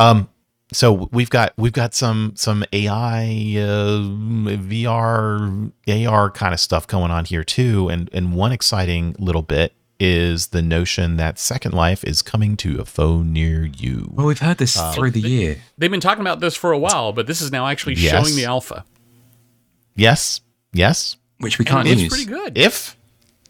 Um, 0.00 0.28
so 0.72 1.08
we've 1.12 1.30
got 1.30 1.52
we've 1.56 1.72
got 1.72 1.94
some 1.94 2.32
some 2.34 2.64
AI, 2.72 3.22
uh, 3.58 4.00
VR, 4.58 5.72
AR 5.88 6.30
kind 6.30 6.54
of 6.54 6.60
stuff 6.60 6.86
going 6.86 7.10
on 7.10 7.24
here 7.24 7.44
too, 7.44 7.88
and 7.88 8.08
and 8.12 8.34
one 8.34 8.52
exciting 8.52 9.14
little 9.18 9.42
bit 9.42 9.74
is 10.00 10.48
the 10.48 10.62
notion 10.62 11.16
that 11.16 11.38
Second 11.38 11.72
Life 11.74 12.02
is 12.04 12.22
coming 12.22 12.56
to 12.56 12.80
a 12.80 12.84
phone 12.84 13.32
near 13.32 13.64
you. 13.64 14.10
Well, 14.12 14.26
we've 14.26 14.38
heard 14.40 14.58
this 14.58 14.76
through 14.94 15.12
the 15.12 15.20
year. 15.20 15.58
They've 15.78 15.90
been 15.90 16.00
talking 16.00 16.22
about 16.22 16.40
this 16.40 16.56
for 16.56 16.72
a 16.72 16.78
while, 16.78 17.12
but 17.12 17.26
this 17.28 17.40
is 17.40 17.52
now 17.52 17.68
actually 17.68 17.94
Yes. 17.94 18.10
showing 18.10 18.34
the 18.36 18.44
alpha. 18.46 18.84
Yes, 19.94 20.40
yes. 20.72 21.16
which 21.38 21.58
we 21.58 21.64
can't 21.64 21.86
it's 21.86 22.00
use. 22.00 22.12
pretty 22.12 22.24
good. 22.24 22.58
If, 22.58 22.96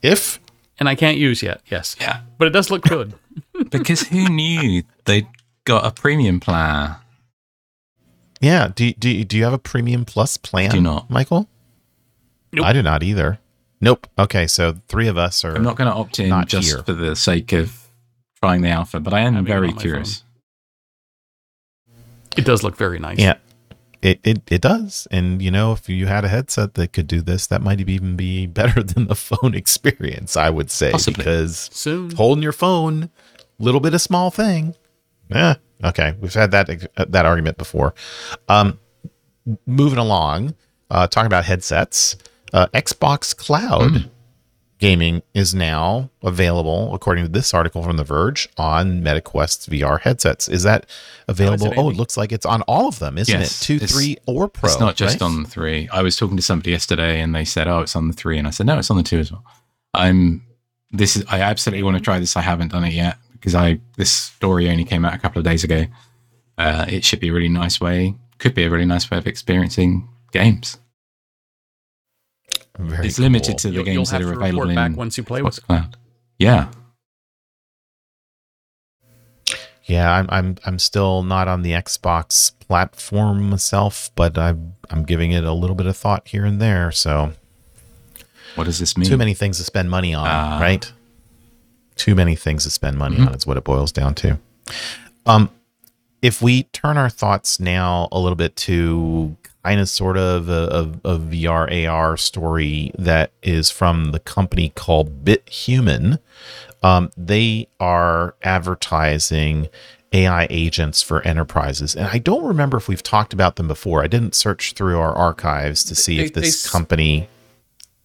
if 0.02 0.40
and 0.78 0.88
I 0.88 0.94
can't 0.94 1.16
use 1.16 1.42
yet. 1.42 1.60
Yes. 1.70 1.96
Yeah, 2.00 2.20
But 2.38 2.48
it 2.48 2.50
does 2.50 2.70
look 2.70 2.82
good. 2.82 3.14
because 3.70 4.02
who 4.08 4.28
knew 4.28 4.82
they 5.06 5.26
got 5.64 5.86
a 5.86 5.90
premium 5.90 6.38
plan? 6.40 6.96
Yeah, 8.42 8.68
do 8.74 8.92
do 8.92 9.24
do 9.24 9.38
you 9.38 9.44
have 9.44 9.52
a 9.54 9.58
premium 9.58 10.04
plus 10.04 10.36
plan? 10.36 10.70
Do 10.70 10.80
not. 10.80 11.08
Michael. 11.08 11.48
Nope. 12.52 12.66
I 12.66 12.72
do 12.74 12.82
not 12.82 13.02
either. 13.02 13.38
Nope. 13.80 14.06
Okay, 14.18 14.46
so 14.46 14.74
three 14.88 15.08
of 15.08 15.16
us 15.16 15.44
are. 15.44 15.54
I'm 15.56 15.62
not 15.62 15.76
going 15.76 15.90
to 15.90 15.94
opt 15.96 16.18
in 16.18 16.44
just 16.46 16.68
here. 16.68 16.82
for 16.82 16.92
the 16.92 17.16
sake 17.16 17.52
of 17.52 17.88
trying 18.42 18.60
the 18.60 18.68
alpha, 18.68 19.00
but 19.00 19.14
I 19.14 19.20
am 19.20 19.34
Having 19.34 19.46
very 19.46 19.68
on 19.68 19.74
my 19.76 19.80
curious. 19.80 20.24
It 22.36 22.44
does 22.44 22.62
look 22.62 22.76
very 22.76 22.98
nice. 22.98 23.18
Yeah, 23.18 23.34
it, 24.02 24.20
it 24.24 24.42
it 24.50 24.60
does. 24.60 25.06
And 25.10 25.40
you 25.40 25.50
know, 25.50 25.72
if 25.72 25.88
you 25.88 26.06
had 26.06 26.24
a 26.24 26.28
headset 26.28 26.74
that 26.74 26.92
could 26.92 27.06
do 27.06 27.20
this, 27.22 27.46
that 27.46 27.62
might 27.62 27.80
even 27.80 28.16
be 28.16 28.46
better 28.46 28.82
than 28.82 29.06
the 29.06 29.14
phone 29.14 29.54
experience. 29.54 30.36
I 30.36 30.50
would 30.50 30.70
say 30.70 30.90
Possibly. 30.92 31.24
because 31.24 31.70
Soon. 31.72 32.10
holding 32.12 32.42
your 32.42 32.52
phone, 32.52 33.10
little 33.58 33.80
bit 33.80 33.94
of 33.94 34.00
small 34.00 34.30
thing. 34.30 34.74
Yeah. 35.28 35.54
Okay, 35.84 36.14
we've 36.20 36.34
had 36.34 36.50
that 36.52 36.68
uh, 36.96 37.04
that 37.08 37.26
argument 37.26 37.58
before. 37.58 37.94
Um, 38.48 38.78
moving 39.66 39.98
along, 39.98 40.54
uh, 40.90 41.06
talking 41.06 41.26
about 41.26 41.44
headsets. 41.44 42.16
Uh, 42.52 42.66
Xbox 42.68 43.34
Cloud 43.36 44.10
gaming 44.78 45.22
is 45.32 45.54
now 45.54 46.10
available, 46.22 46.92
according 46.94 47.24
to 47.24 47.30
this 47.30 47.54
article 47.54 47.82
from 47.82 47.96
The 47.96 48.04
Verge, 48.04 48.48
on 48.58 49.02
Meta 49.02 49.20
Quest 49.20 49.70
VR 49.70 50.00
headsets. 50.00 50.48
Is 50.48 50.64
that 50.64 50.86
available? 51.28 51.68
it, 51.72 51.78
Oh, 51.78 51.88
it 51.88 51.96
looks 51.96 52.16
like 52.16 52.30
it's 52.32 52.44
on 52.44 52.62
all 52.62 52.88
of 52.88 52.98
them, 52.98 53.16
isn't 53.16 53.40
Yes, 53.40 53.62
it? 53.62 53.64
Two, 53.64 53.78
three, 53.78 54.16
or 54.26 54.48
Pro. 54.48 54.68
It's 54.68 54.80
not 54.80 54.96
just 54.96 55.20
right? 55.20 55.22
on 55.22 55.44
the 55.44 55.48
three. 55.48 55.88
I 55.92 56.02
was 56.02 56.16
talking 56.16 56.36
to 56.36 56.42
somebody 56.42 56.72
yesterday, 56.72 57.20
and 57.20 57.34
they 57.34 57.44
said, 57.44 57.68
"Oh, 57.68 57.80
it's 57.80 57.96
on 57.96 58.08
the 58.08 58.14
three. 58.14 58.38
and 58.38 58.46
I 58.46 58.50
said, 58.50 58.66
"No, 58.66 58.78
it's 58.78 58.90
on 58.90 58.96
the 58.96 59.02
two 59.02 59.18
as 59.18 59.32
well." 59.32 59.44
I'm. 59.94 60.44
This 60.90 61.16
is. 61.16 61.24
I 61.28 61.40
absolutely 61.40 61.82
want 61.84 61.96
to 61.96 62.02
try 62.02 62.18
this. 62.18 62.36
I 62.36 62.42
haven't 62.42 62.72
done 62.72 62.84
it 62.84 62.92
yet 62.92 63.16
because 63.42 63.56
I. 63.56 63.80
This 63.96 64.10
story 64.12 64.70
only 64.70 64.84
came 64.84 65.04
out 65.04 65.14
a 65.14 65.18
couple 65.18 65.40
of 65.40 65.44
days 65.44 65.64
ago. 65.64 65.86
Uh, 66.56 66.86
it 66.88 67.04
should 67.04 67.18
be 67.18 67.28
a 67.28 67.32
really 67.32 67.48
nice 67.48 67.80
way. 67.80 68.14
Could 68.38 68.54
be 68.54 68.62
a 68.62 68.70
really 68.70 68.84
nice 68.86 69.10
way 69.10 69.18
of 69.18 69.26
experiencing 69.26 70.08
games. 70.30 70.78
Very 72.78 73.06
it's 73.08 73.18
limited 73.18 73.58
to 73.58 73.68
the 73.68 73.74
You'll, 73.74 73.86
you'll 73.88 73.94
games 73.96 74.10
that 74.12 74.22
are 74.22 74.26
to 74.26 74.30
available 74.30 74.62
report 74.62 74.68
in 74.70 74.74
back 74.76 74.96
once 74.96 75.18
you 75.18 75.24
play 75.24 75.42
with 75.42 75.54
Xbox 75.54 75.58
it. 75.58 75.66
Cloud. 75.66 75.96
Yeah, 76.38 76.68
Yeah, 79.84 80.10
I'm 80.12 80.26
I'm 80.30 80.56
I'm 80.64 80.78
still 80.78 81.22
not 81.22 81.48
on 81.48 81.62
the 81.62 81.72
Xbox 81.72 82.52
platform 82.60 83.50
myself, 83.50 84.10
but 84.14 84.38
I'm 84.38 84.74
I'm 84.90 85.02
giving 85.04 85.32
it 85.32 85.44
a 85.44 85.52
little 85.52 85.76
bit 85.76 85.86
of 85.86 85.96
thought 85.96 86.28
here 86.28 86.44
and 86.44 86.60
there. 86.60 86.92
So 86.92 87.32
what 88.54 88.64
does 88.64 88.78
this 88.78 88.96
mean? 88.96 89.08
too 89.08 89.16
many 89.16 89.34
things 89.34 89.58
to 89.58 89.64
spend 89.64 89.90
money 89.90 90.14
on, 90.14 90.26
Ah. 90.28 90.58
right? 90.60 90.90
Too 92.02 92.16
many 92.16 92.34
things 92.34 92.64
to 92.64 92.70
spend 92.70 92.98
money 92.98 93.16
Mhm. 93.16 93.28
on 93.28 93.34
is 93.36 93.46
what 93.46 93.56
it 93.56 93.62
boils 93.62 93.92
down 93.92 94.14
to. 94.16 94.38
Um, 95.24 95.50
if 96.20 96.42
we 96.42 96.64
turn 96.64 96.96
our 96.96 97.08
thoughts 97.08 97.60
now 97.60 98.08
a 98.10 98.18
little 98.18 98.34
bit 98.34 98.56
to 98.56 99.36
kind 99.64 99.80
of 99.80 99.88
sort 99.88 100.16
of 100.16 100.48
a, 100.48 100.90
a, 101.04 101.10
a 101.12 101.18
VR 101.18 101.68
AR 101.86 102.16
story 102.16 102.90
that 102.98 103.30
is 103.40 103.70
from 103.70 104.10
the 104.10 104.18
company 104.18 104.72
called 104.74 105.24
BitHuman. 105.24 106.18
Um, 106.82 107.10
they 107.16 107.68
are 107.78 108.34
advertising 108.42 109.68
AI 110.12 110.48
agents 110.50 111.00
for 111.02 111.22
enterprises, 111.22 111.94
and 111.94 112.08
I 112.08 112.18
don't 112.18 112.44
remember 112.44 112.76
if 112.78 112.88
we've 112.88 113.04
talked 113.04 113.32
about 113.32 113.54
them 113.54 113.68
before. 113.68 114.02
I 114.02 114.08
didn't 114.08 114.34
search 114.34 114.72
through 114.72 114.98
our 114.98 115.14
archives 115.14 115.84
to 115.84 115.94
see 115.94 116.16
They- 116.16 116.24
if 116.24 116.34
this 116.34 116.66
s- 116.66 116.68
company. 116.72 117.28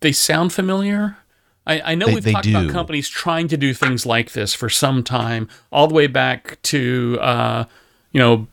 They 0.02 0.12
sound 0.12 0.54
familiar. 0.54 1.18
I, 1.68 1.92
I 1.92 1.96
know 1.96 2.08
They- 2.08 2.16
we've 2.16 2.24
they 2.24 2.32
talked 2.32 2.46
do. 2.46 2.58
about 2.58 2.72
companies 2.72 3.10
trying 3.10 3.48
to 3.50 3.58
do 3.58 3.74
things 3.74 4.06
like 4.06 4.32
this 4.32 4.54
for 4.56 4.70
some 4.70 5.04
time, 5.04 5.50
all 5.72 5.88
the 5.88 5.94
way 5.94 6.08
back 6.08 6.58
to, 6.64 7.18
uh, 7.22 7.66
you 8.14 8.20
know, 8.20 8.48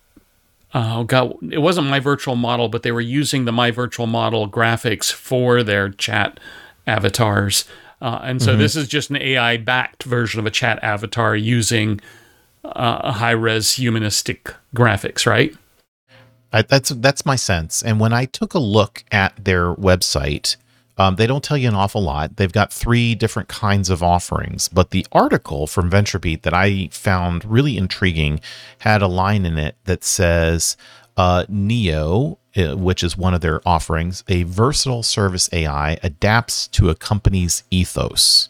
oh 0.74 1.05
god, 1.05 1.35
it 1.50 1.59
wasn't 1.59 1.87
my 1.88 2.00
virtual 2.00 2.37
model, 2.37 2.68
but 2.68 2.83
they 2.83 2.92
were 2.92 3.00
using 3.00 3.44
the 3.44 3.53
my 3.53 3.70
virtual 3.70 4.07
model 4.07 4.48
graphics 4.50 5.12
for 5.12 5.62
their 5.62 5.88
chat 5.90 6.40
avatars, 6.87 7.64
uh, 8.03 8.20
and 8.22 8.40
Mm-hmm. 8.40 8.44
so 8.44 8.57
this 8.57 8.77
is 8.77 8.88
just 8.88 9.09
an 9.11 9.16
AI 9.16 9.57
backed 9.57 10.03
version 10.03 10.40
of 10.40 10.46
a 10.46 10.50
chat 10.50 10.83
avatar 10.83 11.37
using 11.37 12.00
uh, 12.64 13.12
high 13.12 13.31
res 13.31 13.74
humanistic 13.74 14.53
graphics, 14.74 15.27
right? 15.27 15.55
I, 16.53 16.62
that's 16.62 16.90
that's 16.90 17.24
my 17.27 17.37
sense. 17.37 17.83
And 17.83 17.98
when 18.00 18.12
I 18.12 18.24
took 18.27 18.55
a 18.55 18.59
look 18.59 19.05
at 19.11 19.44
their 19.44 19.74
website, 19.74 20.57
um, 20.99 21.17
they 21.17 21.27
don't 21.27 21.45
tell 21.45 21.57
you 21.57 21.69
an 21.69 21.75
awful 21.75 22.03
lot. 22.03 22.37
They've 22.37 22.53
got 22.53 22.73
three 22.73 23.15
different 23.15 23.49
kinds 23.49 23.91
of 23.91 24.03
offerings, 24.03 24.69
but 24.69 24.91
the 24.91 25.07
article 25.13 25.67
from 25.67 25.91
VentureBeat 25.91 26.43
that 26.43 26.55
I 26.55 26.89
found 26.93 27.45
really 27.45 27.77
intriguing 27.77 28.41
had 28.79 29.03
a 29.03 29.09
line 29.09 29.47
in 29.47 29.59
it 29.59 29.77
that 29.85 30.05
says, 30.05 30.77
uh, 31.17 31.45
"Neo." 31.49 32.39
uh, 32.57 32.77
Which 32.77 33.03
is 33.03 33.17
one 33.19 33.35
of 33.35 33.41
their 33.41 33.61
offerings, 33.67 34.23
a 34.29 34.45
versatile 34.45 35.03
service 35.03 35.49
AI 35.53 35.99
adapts 36.03 36.69
to 36.69 36.91
a 36.91 36.95
company's 36.95 37.65
ethos. 37.71 38.49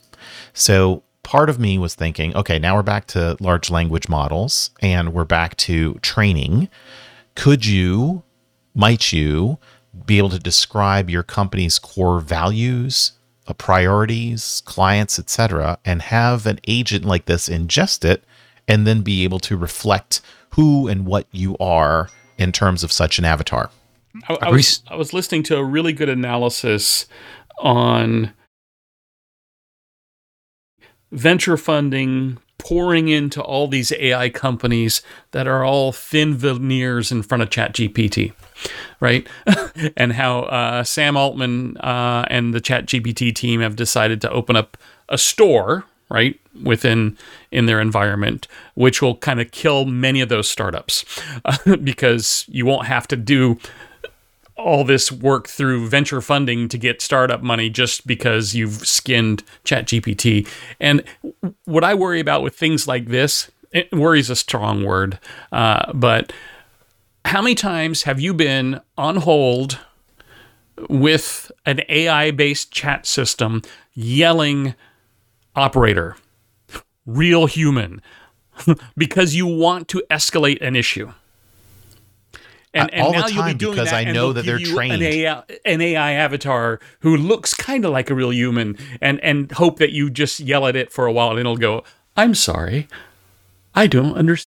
So 0.53 1.03
part 1.23 1.49
of 1.49 1.59
me 1.59 1.79
was 1.79 1.95
thinking, 1.95 2.37
okay, 2.37 2.59
now 2.59 2.77
we're 2.77 2.83
back 2.83 3.07
to 3.09 3.37
large 3.41 3.71
language 3.71 4.09
models 4.09 4.71
and 4.83 5.15
we're 5.15 5.25
back 5.25 5.57
to 5.59 5.95
training 6.03 6.69
could 7.35 7.67
you 7.67 8.23
might 8.75 9.13
you 9.13 9.59
be 10.07 10.19
able 10.19 10.31
to 10.31 10.39
describe 10.39 11.09
your 11.09 11.23
company's 11.23 11.79
core 11.79 12.21
values 12.21 13.13
uh, 13.47 13.53
priorities 13.53 14.63
clients 14.65 15.19
etc 15.19 15.79
and 15.85 16.03
have 16.03 16.47
an 16.47 16.59
agent 16.67 17.05
like 17.05 17.27
this 17.27 17.49
ingest 17.49 18.05
it 18.05 18.25
and 18.67 18.87
then 18.87 19.03
be 19.03 19.25
able 19.25 19.39
to 19.39 19.57
reflect 19.57 20.21
who 20.51 20.89
and 20.89 21.07
what 21.07 21.27
you 21.33 21.57
are 21.59 22.09
in 22.39 22.53
terms 22.53 22.83
of 22.83 22.93
such 22.93 23.19
an 23.19 23.25
avatar. 23.25 23.71
I, 24.29 24.39
I 24.43 24.51
was, 24.51 24.83
I 24.89 24.97
was 24.97 25.13
listening 25.13 25.43
to 25.45 25.57
a 25.57 25.65
really 25.65 25.93
good 25.93 26.09
analysis 26.09 27.07
on 27.59 28.33
venture 31.11 31.57
funding 31.57 32.39
pouring 32.65 33.09
into 33.09 33.43
all 33.43 33.69
these 33.69 33.93
AI 33.93 34.31
companies 34.31 35.03
that 35.33 35.47
are 35.47 35.65
all 35.65 35.93
thin 35.93 36.35
veneers 36.35 37.13
in 37.13 37.23
front 37.23 37.43
of 37.43 37.51
ChatGPT, 37.51 38.33
right? 39.01 39.29
and 39.97 40.15
how 40.15 40.41
uh, 40.41 40.83
Sam 40.83 41.17
Altman 41.17 41.77
uh, 41.77 42.25
and 42.29 42.55
the 42.55 42.61
ChatGPT 42.61 43.35
team 43.35 43.61
have 43.61 43.77
decided 43.77 44.21
to 44.23 44.31
open 44.31 44.57
up 44.57 44.79
a 45.11 45.19
store, 45.19 45.85
right, 46.09 46.41
within 46.63 47.19
in 47.51 47.67
their 47.67 47.81
environment, 47.81 48.49
which 48.75 49.03
will 49.03 49.17
kind 49.17 49.41
of 49.41 49.51
kill 49.51 49.85
many 49.85 50.23
of 50.23 50.31
those 50.31 50.49
startups 50.49 51.05
because 51.83 52.47
you 52.49 52.65
won't 52.65 52.87
have 52.87 53.07
to 53.09 53.17
do 53.17 53.59
all 54.57 54.85
this 54.85 55.11
work 55.11 55.49
through 55.49 55.89
venture 55.89 56.21
funding 56.21 56.69
to 56.69 56.79
get 56.79 57.03
startup 57.03 57.43
money 57.43 57.69
just 57.69 58.07
because 58.07 58.55
you've 58.55 58.87
skinned 58.87 59.43
ChatGPT. 59.65 60.49
And 60.81 61.03
what 61.65 61.83
I 61.85 61.95
worry 61.95 62.21
about 62.21 62.43
with 62.43 62.55
things 62.55 62.87
like 62.87 63.07
this, 63.07 63.51
it 63.73 63.91
worries 63.93 64.31
a 64.31 64.37
strong 64.37 64.85
word, 64.85 65.19
uh, 65.51 65.93
but 65.93 66.33
how 67.25 67.43
many 67.43 67.55
times 67.55 68.03
have 68.05 68.21
you 68.21 68.35
been 68.35 68.81
on 68.97 69.17
hold 69.17 69.79
with 70.89 71.51
an 71.67 71.81
AI 71.89 72.31
based 72.31 72.71
chat 72.71 73.07
system 73.07 73.63
yelling, 73.95 74.75
operator, 75.57 76.17
real 77.07 77.47
human, 77.47 78.03
because 78.97 79.35
you 79.35 79.47
want 79.47 79.89
to 79.89 80.03
escalate 80.11 80.61
an 80.61 80.77
issue? 80.77 81.13
Uh, 82.75 82.89
all 82.99 83.13
the 83.13 83.23
time, 83.23 83.57
doing 83.57 83.75
because 83.77 83.93
I 83.93 84.05
know 84.05 84.33
that 84.33 84.45
they're 84.45 84.59
trained. 84.59 84.95
An 84.95 85.03
AI, 85.03 85.43
an 85.65 85.81
AI 85.81 86.13
avatar 86.13 86.81
who 87.01 87.17
looks 87.17 87.55
kind 87.55 87.85
of 87.85 87.93
like 87.93 88.11
a 88.11 88.15
real 88.15 88.33
human, 88.33 88.77
and 89.01 89.21
and 89.21 89.51
hope 89.53 89.79
that 89.79 89.93
you 89.93 90.11
just 90.11 90.41
yell 90.41 90.67
at 90.67 90.75
it 90.75 90.93
for 90.93 91.07
a 91.07 91.13
while, 91.13 91.31
and 91.31 91.39
it'll 91.39 91.57
go, 91.57 91.85
"I'm 92.17 92.35
sorry, 92.35 92.89
I 93.75 93.87
don't 93.87 94.15
understand." 94.15 94.51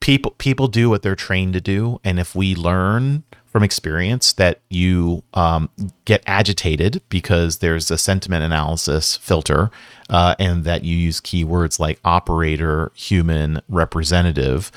people 0.00 0.30
people 0.38 0.68
do 0.68 0.88
what 0.88 1.02
they're 1.02 1.14
trained 1.16 1.52
to 1.52 1.60
do 1.60 2.00
and 2.02 2.18
if 2.18 2.34
we 2.34 2.54
learn 2.54 3.22
from 3.44 3.62
experience 3.62 4.32
that 4.34 4.60
you 4.70 5.22
um, 5.34 5.68
get 6.04 6.22
agitated 6.26 7.02
because 7.08 7.58
there's 7.58 7.90
a 7.90 7.98
sentiment 7.98 8.44
analysis 8.44 9.16
filter 9.16 9.70
uh, 10.10 10.34
and 10.38 10.64
that 10.64 10.84
you 10.84 10.96
use 10.96 11.20
keywords 11.20 11.78
like 11.78 11.98
operator 12.04 12.92
human 12.94 13.60
representative 13.68 14.70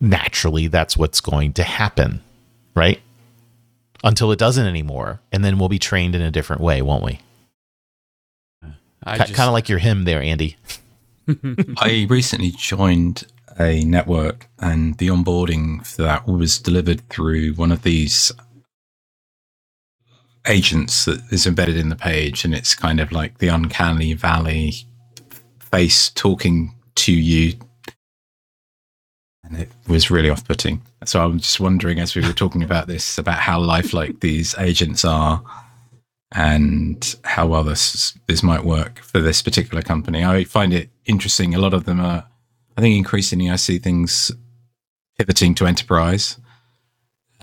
naturally 0.00 0.66
that's 0.66 0.96
what's 0.96 1.20
going 1.20 1.52
to 1.52 1.62
happen 1.62 2.22
right 2.74 3.00
until 4.04 4.30
it 4.30 4.38
doesn't 4.38 4.66
anymore 4.66 5.20
and 5.32 5.44
then 5.44 5.58
we'll 5.58 5.68
be 5.68 5.78
trained 5.78 6.14
in 6.14 6.20
a 6.20 6.30
different 6.30 6.62
way 6.62 6.82
won't 6.82 7.02
we 7.02 7.20
I 9.06 9.18
kind 9.18 9.48
of 9.48 9.52
like 9.52 9.68
your 9.68 9.78
hymn 9.78 10.04
there, 10.04 10.20
Andy. 10.20 10.56
I 11.78 12.06
recently 12.10 12.50
joined 12.50 13.24
a 13.58 13.84
network, 13.84 14.48
and 14.58 14.98
the 14.98 15.08
onboarding 15.08 15.86
for 15.86 16.02
that 16.02 16.26
was 16.26 16.58
delivered 16.58 17.08
through 17.08 17.54
one 17.54 17.70
of 17.70 17.82
these 17.82 18.32
agents 20.46 21.04
that 21.04 21.20
is 21.30 21.46
embedded 21.46 21.76
in 21.76 21.88
the 21.88 21.96
page, 21.96 22.44
and 22.44 22.52
it's 22.52 22.74
kind 22.74 23.00
of 23.00 23.12
like 23.12 23.38
the 23.38 23.48
uncanny 23.48 24.12
valley 24.12 24.74
face 25.60 26.10
talking 26.10 26.74
to 26.96 27.12
you. 27.12 27.54
And 29.46 29.60
it 29.60 29.70
was 29.86 30.10
really 30.10 30.30
off 30.30 30.44
putting. 30.44 30.82
So 31.04 31.22
I'm 31.22 31.38
just 31.38 31.60
wondering, 31.60 32.00
as 32.00 32.14
we 32.14 32.22
were 32.22 32.32
talking 32.32 32.62
about 32.62 32.88
this, 32.88 33.16
about 33.16 33.38
how 33.38 33.60
lifelike 33.60 34.20
these 34.20 34.56
agents 34.58 35.04
are 35.04 35.42
and 36.34 37.16
how 37.24 37.46
well 37.46 37.62
this 37.62 38.18
this 38.26 38.42
might 38.42 38.64
work 38.64 38.98
for 38.98 39.20
this 39.20 39.42
particular 39.42 39.82
company. 39.82 40.24
I 40.24 40.44
find 40.44 40.72
it 40.72 40.90
interesting. 41.04 41.54
A 41.54 41.60
lot 41.60 41.74
of 41.74 41.84
them 41.84 42.00
are, 42.00 42.26
I 42.76 42.80
think, 42.80 42.96
increasingly 42.96 43.48
I 43.48 43.56
see 43.56 43.78
things 43.78 44.32
pivoting 45.18 45.54
to 45.56 45.66
enterprise 45.66 46.38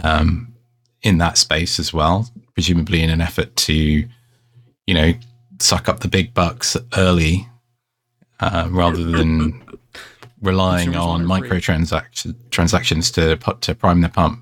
um, 0.04 0.54
in 1.02 1.18
that 1.20 1.38
space 1.38 1.80
as 1.80 1.94
well, 1.94 2.30
presumably 2.54 3.02
in 3.02 3.10
an 3.10 3.22
effort 3.22 3.56
to, 3.56 3.74
you 3.74 4.94
know, 4.94 5.14
suck 5.60 5.88
up 5.88 6.02
the 6.02 6.08
big 6.08 6.34
bucks 6.34 6.76
early 6.98 7.48
uh, 8.40 8.68
rather 8.70 9.04
than 9.04 9.62
relying 10.44 10.96
on 10.96 11.28
want 11.28 11.46
it 11.46 11.50
free. 11.50 11.60
microtransaction 11.60 12.36
transactions 12.52 13.10
to 13.12 13.38
put 13.38 13.62
to 13.62 13.74
prime 13.76 14.02
the 14.02 14.10
pump. 14.10 14.40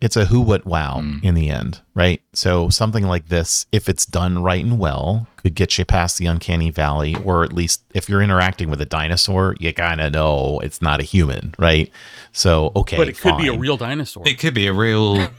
It's 0.00 0.16
a 0.16 0.26
who, 0.26 0.40
what, 0.40 0.64
wow 0.64 1.00
Mm. 1.02 1.24
in 1.24 1.34
the 1.34 1.50
end, 1.50 1.80
right? 1.92 2.22
So 2.32 2.68
something 2.68 3.02
like 3.04 3.28
this, 3.28 3.66
if 3.72 3.88
it's 3.88 4.06
done 4.06 4.40
right 4.40 4.64
and 4.64 4.78
well, 4.78 5.26
could 5.38 5.56
get 5.56 5.76
you 5.76 5.84
past 5.84 6.18
the 6.18 6.26
uncanny 6.26 6.70
valley, 6.70 7.16
or 7.24 7.42
at 7.42 7.52
least 7.52 7.82
if 7.94 8.08
you're 8.08 8.22
interacting 8.22 8.70
with 8.70 8.80
a 8.80 8.84
dinosaur, 8.86 9.56
you 9.58 9.72
kind 9.74 10.00
of 10.00 10.12
know 10.12 10.60
it's 10.62 10.80
not 10.80 11.00
a 11.00 11.02
human, 11.02 11.52
right? 11.58 11.90
So 12.32 12.70
okay, 12.76 12.96
but 12.96 13.08
it 13.08 13.18
could 13.18 13.38
be 13.38 13.48
a 13.48 13.58
real 13.58 13.76
dinosaur. 13.76 14.22
It 14.24 14.38
could 14.38 14.54
be 14.54 14.68
a 14.68 14.72
real 14.72 15.30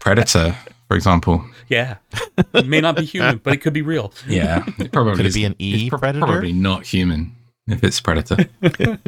predator, 0.00 0.56
for 0.92 0.96
example. 0.96 1.42
yeah, 1.68 1.96
it 2.52 2.66
may 2.66 2.80
not 2.82 2.96
be 2.96 3.04
human, 3.06 3.38
but 3.38 3.54
it 3.54 3.62
could 3.62 3.72
be 3.72 3.80
real. 3.80 4.12
Yeah, 4.28 4.62
it 4.78 4.92
probably 4.92 5.12
Could 5.16 5.24
it 5.24 5.28
is- 5.28 5.34
be 5.34 5.44
an 5.46 5.54
E 5.58 5.74
it's 5.84 5.88
pro- 5.88 5.98
predator? 5.98 6.26
Probably 6.26 6.52
not 6.52 6.84
human 6.84 7.34
if 7.66 7.82
it's 7.82 7.98
predator. 8.00 8.44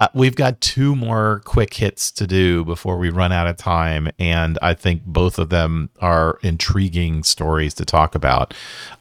Uh, 0.00 0.06
we've 0.14 0.36
got 0.36 0.60
two 0.60 0.94
more 0.94 1.42
quick 1.44 1.74
hits 1.74 2.12
to 2.12 2.24
do 2.24 2.64
before 2.64 2.98
we 2.98 3.10
run 3.10 3.32
out 3.32 3.48
of 3.48 3.56
time, 3.56 4.08
and 4.16 4.56
I 4.62 4.72
think 4.72 5.02
both 5.04 5.40
of 5.40 5.48
them 5.48 5.90
are 6.00 6.38
intriguing 6.44 7.24
stories 7.24 7.74
to 7.74 7.84
talk 7.84 8.14
about. 8.14 8.54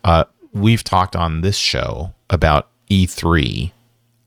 Uh, 0.03 0.23
we've 0.53 0.84
talked 0.84 1.15
on 1.15 1.41
this 1.41 1.56
show 1.56 2.15
about 2.32 2.69
E3 2.89 3.71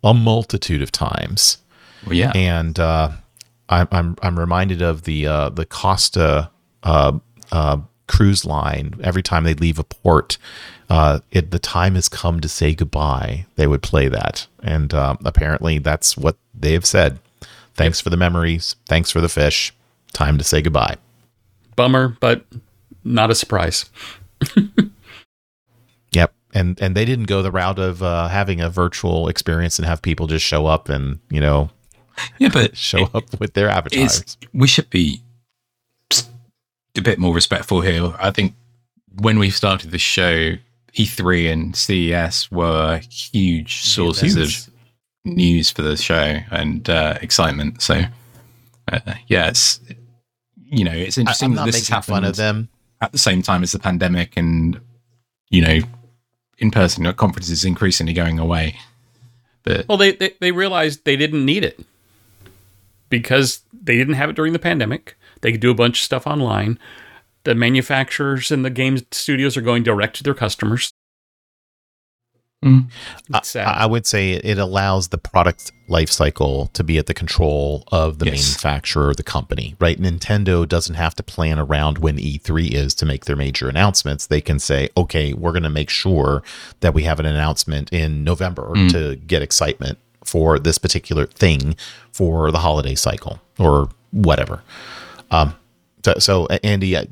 a 0.05 0.15
multitude 0.15 0.81
of 0.81 0.93
times, 0.93 1.59
well, 2.07 2.15
yeah, 2.15 2.31
and 2.37 2.79
uh, 2.79 3.11
I'm, 3.71 3.89
I'm 3.91 4.17
I'm 4.21 4.39
reminded 4.39 4.83
of 4.83 5.05
the 5.05 5.27
uh, 5.27 5.49
the 5.49 5.65
Costa 5.65 6.51
uh, 6.83 7.19
uh, 7.53 7.79
cruise 8.09 8.45
line. 8.45 8.95
Every 9.03 9.23
time 9.23 9.45
they 9.45 9.55
leave 9.55 9.79
a 9.79 9.85
port, 9.85 10.37
uh, 10.89 11.21
it, 11.31 11.51
the 11.53 11.59
time 11.59 11.95
has 11.95 12.09
come 12.09 12.41
to 12.41 12.49
say 12.49 12.75
goodbye. 12.75 13.47
They 13.57 13.67
would 13.67 13.83
play 13.83 14.09
that, 14.09 14.47
and 14.63 14.93
uh, 14.93 15.17
apparently 15.25 15.79
that's 15.79 16.17
what 16.17 16.37
they 16.53 16.73
have 16.73 16.85
said. 16.85 17.21
Thanks 17.75 18.01
for 18.01 18.11
the 18.11 18.17
memories. 18.17 18.77
Thanks 18.89 19.11
for 19.11 19.21
the 19.21 19.29
fish. 19.29 19.73
Time 20.13 20.37
to 20.37 20.45
say 20.45 20.61
goodbye. 20.61 20.97
Bummer, 21.77 22.17
but 22.21 22.45
not 23.05 23.31
a 23.31 23.35
surprise. 23.35 23.89
Yep. 26.13 26.33
And 26.53 26.81
and 26.81 26.97
they 26.97 27.05
didn't 27.05 27.27
go 27.27 27.43
the 27.43 27.51
route 27.51 27.79
of 27.79 28.03
uh, 28.03 28.29
having 28.29 28.61
a 28.61 28.71
virtual 28.71 29.29
experience 29.29 29.79
and 29.79 29.87
have 29.87 30.03
people 30.03 30.27
just 30.27 30.45
show 30.45 30.67
up 30.67 30.89
and 30.89 31.21
you 31.31 31.41
know 31.41 31.71
yeah, 32.39 32.49
but 32.53 32.77
show 32.91 33.09
up 33.15 33.39
with 33.41 33.55
their 33.55 33.69
avatars. 33.69 34.37
we 34.53 34.67
should 34.67 34.91
be 34.91 35.23
a 36.97 37.01
bit 37.03 37.19
more 37.19 37.35
respectful 37.35 37.81
here. 37.81 38.15
I 38.19 38.31
think 38.31 38.55
when 39.21 39.39
we 39.39 39.51
started 39.51 39.91
the 39.91 39.99
show, 39.99 40.55
E3 40.95 41.53
and 41.53 41.77
CES 41.77 42.51
were 42.51 43.01
huge 43.11 43.83
sources 43.83 44.35
Huge. 44.35 44.59
of 44.69 44.75
news 45.25 45.71
for 45.71 45.83
the 45.83 45.97
show 45.97 46.39
and 46.51 46.89
uh, 46.91 47.19
excitement. 47.23 47.81
So, 47.83 48.03
uh, 48.93 49.01
yeah, 49.29 49.49
it's 49.49 49.81
you 50.73 50.85
know 50.85 50.93
it's 50.93 51.19
interesting 51.19 51.55
that 51.55 51.67
this 51.67 51.75
making 51.77 51.95
has 51.95 52.07
fun 52.07 52.23
happened 52.23 52.27
of 52.31 52.37
them. 52.37 52.69
at 53.01 53.13
the 53.13 53.19
same 53.19 53.43
time 53.43 53.63
as 53.63 53.73
the 53.73 53.79
pandemic 53.79 54.37
and 54.37 54.81
you 55.51 55.63
know 55.63 55.79
in 56.59 56.71
person 56.71 57.11
conferences 57.15 57.65
increasingly 57.65 58.13
going 58.13 58.39
away. 58.39 58.77
But 59.63 59.87
Well, 59.89 59.99
they, 59.99 60.13
they 60.13 60.35
they 60.41 60.53
realized 60.53 61.05
they 61.05 61.17
didn't 61.17 61.45
need 61.45 61.65
it 61.65 61.79
because 63.11 63.61
they 63.73 63.97
didn't 63.97 64.15
have 64.15 64.31
it 64.31 64.37
during 64.37 64.53
the 64.55 64.59
pandemic. 64.59 65.17
They 65.43 65.53
could 65.53 65.61
do 65.61 65.71
a 65.71 65.75
bunch 65.75 65.99
of 66.01 66.05
stuff 66.05 66.27
online. 66.27 66.79
The 67.45 67.55
manufacturers 67.55 68.51
and 68.51 68.65
the 68.65 68.71
game 68.71 68.99
studios 69.11 69.57
are 69.57 69.63
going 69.63 69.83
direct 69.83 70.17
to 70.17 70.23
their 70.23 70.35
customers. 70.35 70.93
Mm. 72.65 72.91
I 73.33 73.41
I 73.85 73.87
would 73.87 74.07
say 74.07 74.33
it 74.33 74.59
allows 74.59 75.09
the 75.09 75.17
product 75.17 75.73
life 75.89 76.11
cycle 76.11 76.67
to 76.75 76.85
be 76.85 76.99
at 76.99 77.07
the 77.07 77.15
control 77.15 77.85
of 77.91 78.19
the 78.19 78.27
Yes. 78.27 78.35
manufacturer 78.49 79.15
the 79.15 79.23
company, 79.23 79.77
right? 79.81 79.99
Nintendo 79.99 80.69
doesn't 80.69 80.97
have 80.97 81.15
to 81.15 81.23
plan 81.23 81.59
around 81.59 81.97
when 81.99 82.19
E3 82.19 82.71
is 82.71 82.95
to 82.97 83.07
make 83.07 83.25
their 83.25 83.35
major 83.37 83.71
announcements. 83.71 84.27
They 84.27 84.43
can 84.43 84.59
say, 84.59 84.91
okay, 84.95 85.33
we're 85.33 85.53
going 85.53 85.63
to 85.63 85.71
make 85.71 85.89
sure 85.89 86.43
that 86.81 86.93
we 86.93 87.05
have 87.05 87.19
an 87.19 87.25
announcement 87.25 87.91
in 87.95 88.25
November 88.25 88.75
to 88.91 89.17
get 89.17 89.41
excitement 89.41 89.97
for 90.25 90.59
this 90.59 90.79
particular 90.79 91.27
thing 91.27 91.77
for 92.13 92.51
the 92.51 92.59
holiday 92.59 92.95
cycle 92.95 93.41
or 93.59 93.89
whatever. 94.13 94.63
Um, 95.31 95.55
so, 96.05 96.15
so 96.19 96.47
uh, 96.47 96.59
Andy, 96.65 96.97
uh, 96.97 97.05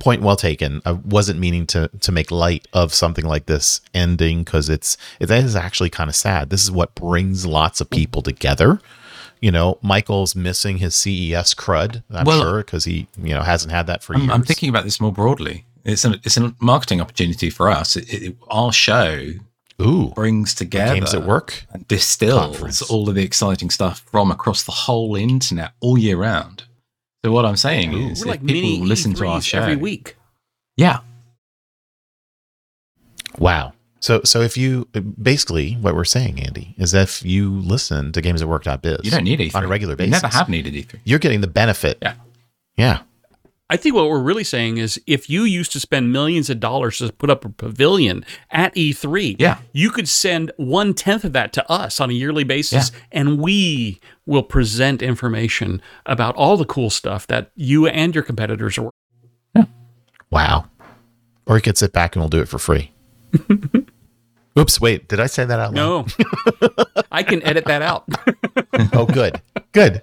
point 0.00 0.22
well 0.22 0.36
taken. 0.36 0.82
I 0.84 0.92
wasn't 0.92 1.38
meaning 1.38 1.66
to 1.68 1.88
to 2.00 2.12
make 2.12 2.30
light 2.30 2.66
of 2.72 2.92
something 2.92 3.24
like 3.24 3.46
this 3.46 3.80
ending 3.94 4.42
because 4.42 4.68
it's 4.68 4.96
it 5.20 5.30
is 5.30 5.54
actually 5.54 5.90
kind 5.90 6.10
of 6.10 6.16
sad. 6.16 6.50
This 6.50 6.62
is 6.62 6.70
what 6.70 6.94
brings 6.94 7.46
lots 7.46 7.80
of 7.80 7.88
people 7.88 8.20
together. 8.22 8.80
You 9.40 9.50
know, 9.52 9.78
Michael's 9.82 10.34
missing 10.36 10.78
his 10.78 10.94
CES 10.94 11.54
crud. 11.54 12.02
I'm 12.10 12.24
Well- 12.24 12.40
sure 12.40 12.58
because 12.58 12.84
he 12.84 13.06
you 13.16 13.34
know 13.34 13.42
hasn't 13.42 13.72
had 13.72 13.86
that 13.86 14.02
for 14.02 14.14
I'm, 14.14 14.22
years. 14.22 14.32
I'm 14.32 14.42
thinking 14.42 14.68
about 14.68 14.84
this 14.84 15.00
more 15.00 15.12
broadly. 15.12 15.64
It's 15.84 16.04
a 16.04 16.12
it's 16.24 16.36
a 16.36 16.54
marketing 16.60 17.00
opportunity 17.00 17.48
for 17.50 17.68
us. 17.70 17.96
It, 17.96 18.12
it, 18.12 18.36
our 18.48 18.72
show 18.72 19.30
Ooh, 19.82 20.08
brings 20.14 20.54
together 20.54 20.94
games 20.94 21.14
at 21.14 21.24
work. 21.24 21.64
and 21.72 21.86
distills 21.88 22.40
Conference. 22.56 22.82
all 22.82 23.08
of 23.08 23.14
the 23.14 23.22
exciting 23.22 23.70
stuff 23.70 24.00
from 24.10 24.30
across 24.30 24.62
the 24.62 24.72
whole 24.72 25.14
internet 25.16 25.72
all 25.80 25.98
year 25.98 26.16
round. 26.16 26.64
So 27.24 27.30
what 27.32 27.44
I'm 27.44 27.56
saying 27.56 27.94
Ooh. 27.94 28.10
is, 28.10 28.22
if 28.22 28.26
like 28.28 28.40
people 28.44 28.54
mini 28.70 28.80
listen 28.80 29.14
to 29.14 29.26
our 29.26 29.40
show 29.40 29.60
every 29.62 29.76
week. 29.76 30.16
yeah, 30.76 31.00
Wow. 33.38 33.72
So 34.00 34.20
so 34.24 34.40
if 34.40 34.56
you 34.56 34.88
basically 35.22 35.74
what 35.74 35.94
we're 35.94 36.04
saying, 36.04 36.40
Andy, 36.40 36.74
is 36.76 36.92
if 36.92 37.24
you 37.24 37.50
listen 37.60 38.10
to 38.12 38.20
games 38.20 38.42
at 38.42 38.48
work.biz, 38.48 38.98
you 39.04 39.10
don't 39.12 39.22
need 39.24 39.38
E3 39.38 39.54
on 39.54 39.64
a 39.64 39.68
regular 39.68 39.92
You 39.92 39.98
basis. 39.98 40.22
never 40.22 40.34
have 40.34 40.48
needed 40.48 40.74
E3. 40.74 40.98
You're 41.04 41.20
getting 41.20 41.40
the 41.40 41.46
benefit. 41.46 41.98
Yeah. 42.02 42.14
Yeah. 42.76 43.02
I 43.72 43.76
think 43.78 43.94
what 43.94 44.08
we're 44.10 44.20
really 44.22 44.44
saying 44.44 44.76
is 44.76 45.00
if 45.06 45.30
you 45.30 45.44
used 45.44 45.72
to 45.72 45.80
spend 45.80 46.12
millions 46.12 46.50
of 46.50 46.60
dollars 46.60 46.98
to 46.98 47.10
put 47.10 47.30
up 47.30 47.44
a 47.46 47.48
pavilion 47.48 48.22
at 48.50 48.74
E3, 48.74 49.36
Yeah. 49.38 49.58
you 49.72 49.88
could 49.90 50.08
send 50.08 50.52
one 50.58 50.92
tenth 50.92 51.24
of 51.24 51.32
that 51.32 51.54
to 51.54 51.70
us 51.72 51.98
on 51.98 52.10
a 52.10 52.12
yearly 52.12 52.44
basis, 52.44 52.92
and 53.10 53.38
we 53.38 53.98
will 54.26 54.42
present 54.42 55.00
information 55.02 55.80
about 56.04 56.34
all 56.36 56.58
the 56.58 56.66
cool 56.66 56.90
stuff 56.90 57.26
that 57.28 57.50
you 57.56 57.86
and 57.86 58.14
your 58.14 58.24
competitors 58.24 58.76
are. 58.76 58.90
Yeah. 59.56 59.64
Wow. 60.30 60.66
Or 61.46 61.56
you 61.56 61.62
could 61.62 61.78
sit 61.78 61.92
back 61.94 62.14
and 62.14 62.20
we'll 62.22 62.28
do 62.28 62.40
it 62.42 62.48
for 62.48 62.58
free. 62.58 62.92
Oops, 64.58 64.80
wait, 64.82 65.08
did 65.08 65.18
I 65.18 65.26
say 65.26 65.46
that 65.46 65.58
out 65.58 65.72
loud? 65.72 66.12
No, 66.20 66.74
I 67.10 67.22
can 67.22 67.42
edit 67.42 67.64
that 67.64 67.80
out. 67.82 68.04
Oh, 68.94 69.04
good. 69.06 69.40
Good. 69.72 70.00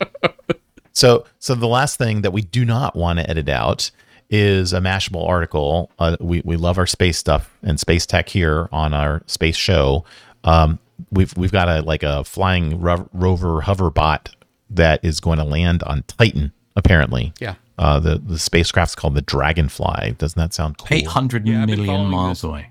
So, 1.00 1.26
so 1.40 1.56
the 1.56 1.66
last 1.68 1.98
thing 1.98 2.24
that 2.24 2.32
we 2.32 2.42
do 2.42 2.66
not 2.66 2.94
want 2.94 3.20
to 3.20 3.30
edit 3.30 3.48
out 3.48 3.90
is 4.30 4.74
a 4.74 4.80
Mashable 4.80 5.26
article. 5.26 5.90
Uh, 5.98 6.18
we 6.20 6.42
we 6.44 6.58
love 6.58 6.78
our 6.78 6.86
space 6.86 7.18
stuff 7.18 7.50
and 7.64 7.80
space 7.80 8.06
tech 8.06 8.28
here 8.28 8.68
on 8.74 8.94
our 8.94 9.24
space 9.26 9.56
show. 9.56 10.04
Um, 10.44 10.78
we've 11.10 11.36
we've 11.38 11.54
got 11.54 11.70
a 11.70 11.82
like 11.84 12.04
a 12.04 12.26
flying 12.26 12.82
ro- 12.82 13.10
rover 13.14 13.62
hover 13.62 13.90
bot 13.90 14.36
that 14.72 15.00
is 15.04 15.22
going 15.22 15.38
to 15.38 15.46
land 15.46 15.84
on 15.84 16.04
Titan. 16.08 16.52
Apparently, 16.76 17.32
Yeah. 17.40 17.56
Uh, 17.78 17.98
the 18.00 18.18
the 18.18 18.38
spacecraft's 18.38 18.94
called 18.94 19.16
the 19.16 19.22
Dragonfly. 19.22 20.16
Doesn't 20.18 20.38
that 20.38 20.54
sound 20.54 20.78
cool? 20.80 20.88
Eight 20.92 21.08
hundred 21.08 21.48
Yeah, 21.48 21.66
million 21.66 22.08
miles 22.10 22.40
this. 22.42 22.44
away. 22.44 22.70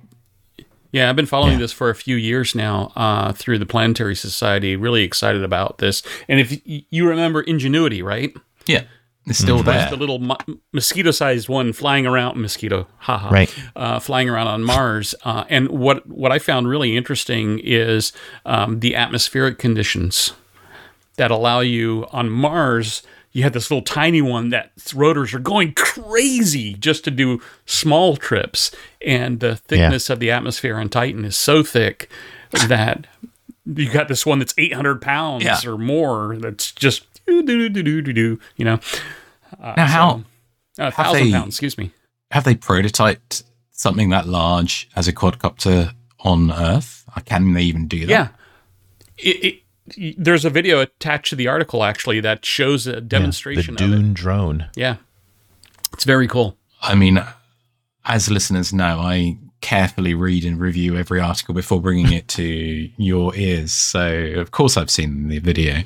Yeah, 0.92 1.11
I've 1.11 1.16
been 1.16 1.27
following 1.27 1.55
Yeah. 1.55 1.59
this 1.59 1.72
for 1.72 1.90
a 1.90 1.94
few 1.94 2.16
years 2.16 2.55
now 2.55 2.92
uh, 2.96 3.33
through 3.33 3.59
the 3.59 3.66
Planetary 3.66 4.14
Society. 4.16 4.74
Really 4.77 5.03
excited 5.03 5.42
about 5.44 5.79
this. 5.79 6.03
And 6.29 6.40
if 6.40 6.61
you 6.64 7.07
remember 7.09 7.42
Ingenuity, 7.42 8.03
right? 8.03 8.35
Yeah, 8.66 8.85
It's 9.27 9.38
still 9.38 9.62
there. 9.62 9.90
the 9.90 9.96
little 9.96 10.18
mo- 10.18 10.37
mosquito-sized 10.72 11.48
one 11.48 11.72
flying 11.74 12.07
around 12.07 12.40
mosquito 12.40 12.87
haha 12.98 13.29
Right. 13.31 13.55
uh, 13.77 13.98
flying 13.98 14.29
around 14.31 14.46
on 14.48 14.64
mars 14.64 15.14
uh, 15.24 15.44
and 15.51 15.68
what 15.68 16.07
what 16.07 16.33
i 16.33 16.38
found 16.38 16.68
really 16.68 16.96
interesting 16.96 17.59
is 17.62 18.12
um, 18.46 18.81
the 18.81 18.94
atmospheric 18.94 19.59
conditions 19.59 20.33
that 21.16 21.31
allow 21.31 21.61
you 21.61 22.07
on 22.12 22.31
mars 22.31 23.03
you 23.38 23.44
had 23.44 23.53
this 23.53 23.70
little 23.70 23.85
tiny 23.85 24.20
one 24.20 24.51
that 24.51 24.72
rotors 24.94 25.33
are 25.33 25.38
going 25.38 25.72
crazy 25.74 26.74
just 26.74 27.05
to 27.05 27.11
do 27.11 27.40
small 27.66 28.16
trips 28.16 28.70
and 29.01 29.40
the 29.40 29.57
thickness 29.57 30.11
of 30.11 30.18
the 30.20 30.31
atmosphere 30.31 30.77
on 30.77 30.88
titan 30.88 31.24
is 31.24 31.37
so 31.37 31.62
thick 31.62 32.11
that 32.68 33.07
you 33.64 33.90
got 33.90 34.09
this 34.09 34.24
one 34.27 34.38
that's 34.38 34.55
800 34.59 35.01
pounds 35.01 35.44
Yeah. 35.44 35.61
or 35.66 35.79
more 35.79 36.37
that's 36.38 36.72
just 36.72 37.07
do 37.27 37.42
do 37.42 37.68
do 37.68 37.83
do 37.83 38.03
do 38.03 38.12
do 38.12 38.40
you 38.57 38.64
know 38.64 38.81
now, 39.61 39.87
how 39.87 40.24
a 40.79 40.90
thousand 40.90 41.24
they- 41.27 41.33
pounds, 41.33 41.55
excuse 41.55 41.77
me. 41.79 41.90
have 42.31 42.44
they 42.44 42.55
prototyped 42.55 43.42
something 43.70 44.11
that 44.11 44.27
large 44.27 44.88
as 44.96 45.07
a 45.09 45.12
quadcopter 45.12 45.92
on 46.20 46.51
Earth? 46.53 47.05
Uh, 47.16 47.20
Can 47.20 47.53
they 47.55 47.62
even 47.62 47.87
do 47.88 48.01
that? 48.07 48.09
Yeah. 48.11 48.29
It, 49.16 49.44
it, 49.44 49.62
there's 50.16 50.44
a 50.44 50.51
video 50.51 50.81
attached 50.81 51.31
to 51.31 51.37
the 51.37 51.48
article 51.48 51.85
actually 51.85 52.20
that 52.20 52.44
shows 52.44 52.87
a 52.87 52.94
The 52.94 53.01
demonstration 53.01 53.74
of 53.74 53.81
it. 53.81 53.87
Dune 53.87 54.12
drone. 54.14 54.66
Yeah. 54.74 54.96
It's 55.92 56.05
very 56.05 56.29
cool. 56.29 56.57
I 56.83 56.94
mean, 56.94 57.22
as 58.05 58.31
listeners 58.31 58.72
know, 58.72 58.98
I 59.01 59.38
carefully 59.61 60.14
read 60.14 60.44
and 60.44 60.61
review 60.61 60.96
every 60.96 61.20
article 61.20 61.55
before 61.55 61.81
bringing 61.81 62.12
it 62.12 62.29
to 62.29 62.44
your 62.96 63.35
ears. 63.35 63.72
So, 63.72 64.33
of 64.37 64.51
course, 64.51 64.77
I've 64.77 64.90
seen 64.90 65.29
the 65.29 65.38
video. 65.38 65.83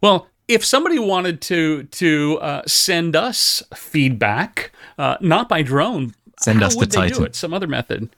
Well, 0.00 0.28
if 0.48 0.64
somebody 0.64 0.98
wanted 0.98 1.40
to 1.42 1.84
to 1.84 2.38
uh, 2.40 2.62
send 2.66 3.14
us 3.16 3.62
feedback, 3.74 4.72
uh, 4.98 5.16
not 5.20 5.48
by 5.48 5.62
drone, 5.62 6.14
Send 6.40 6.60
how 6.60 6.66
us 6.66 6.74
the 6.74 6.80
would 6.80 6.90
they 6.90 7.10
do 7.10 7.22
it? 7.22 7.36
Some 7.36 7.54
other 7.54 7.66
method. 7.68 8.08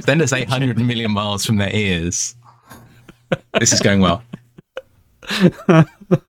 Send 0.00 0.22
us 0.22 0.32
800 0.32 0.78
million 0.78 1.10
miles 1.10 1.44
from 1.44 1.56
their 1.56 1.74
ears. 1.74 2.34
This 3.58 3.72
is 3.72 3.80
going 3.80 4.00
well. 4.00 4.22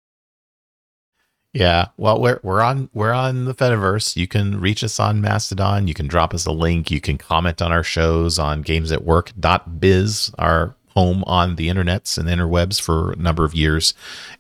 Yeah. 1.56 1.88
Well, 1.96 2.20
we're 2.20 2.42
we're 2.44 2.62
on 2.62 2.90
we're 2.94 3.14
on 3.14 3.46
the 3.46 3.56
Fediverse. 3.56 4.18
You 4.18 4.28
can 4.28 4.60
reach 4.60 4.84
us 4.84 5.00
on 5.00 5.22
Mastodon. 5.22 5.88
You 5.88 5.94
can 5.94 6.06
drop 6.06 6.34
us 6.34 6.46
a 6.46 6.52
link. 6.52 6.92
You 6.92 7.00
can 7.00 7.18
comment 7.18 7.62
on 7.62 7.72
our 7.72 7.82
shows 7.82 8.38
on 8.38 8.62
gamesatwork.biz, 8.62 10.32
our 10.38 10.76
home 10.90 11.24
on 11.26 11.56
the 11.56 11.70
internets 11.70 12.18
and 12.18 12.28
interwebs 12.28 12.82
for 12.82 13.14
a 13.14 13.16
number 13.16 13.46
of 13.46 13.56
years. 13.56 13.94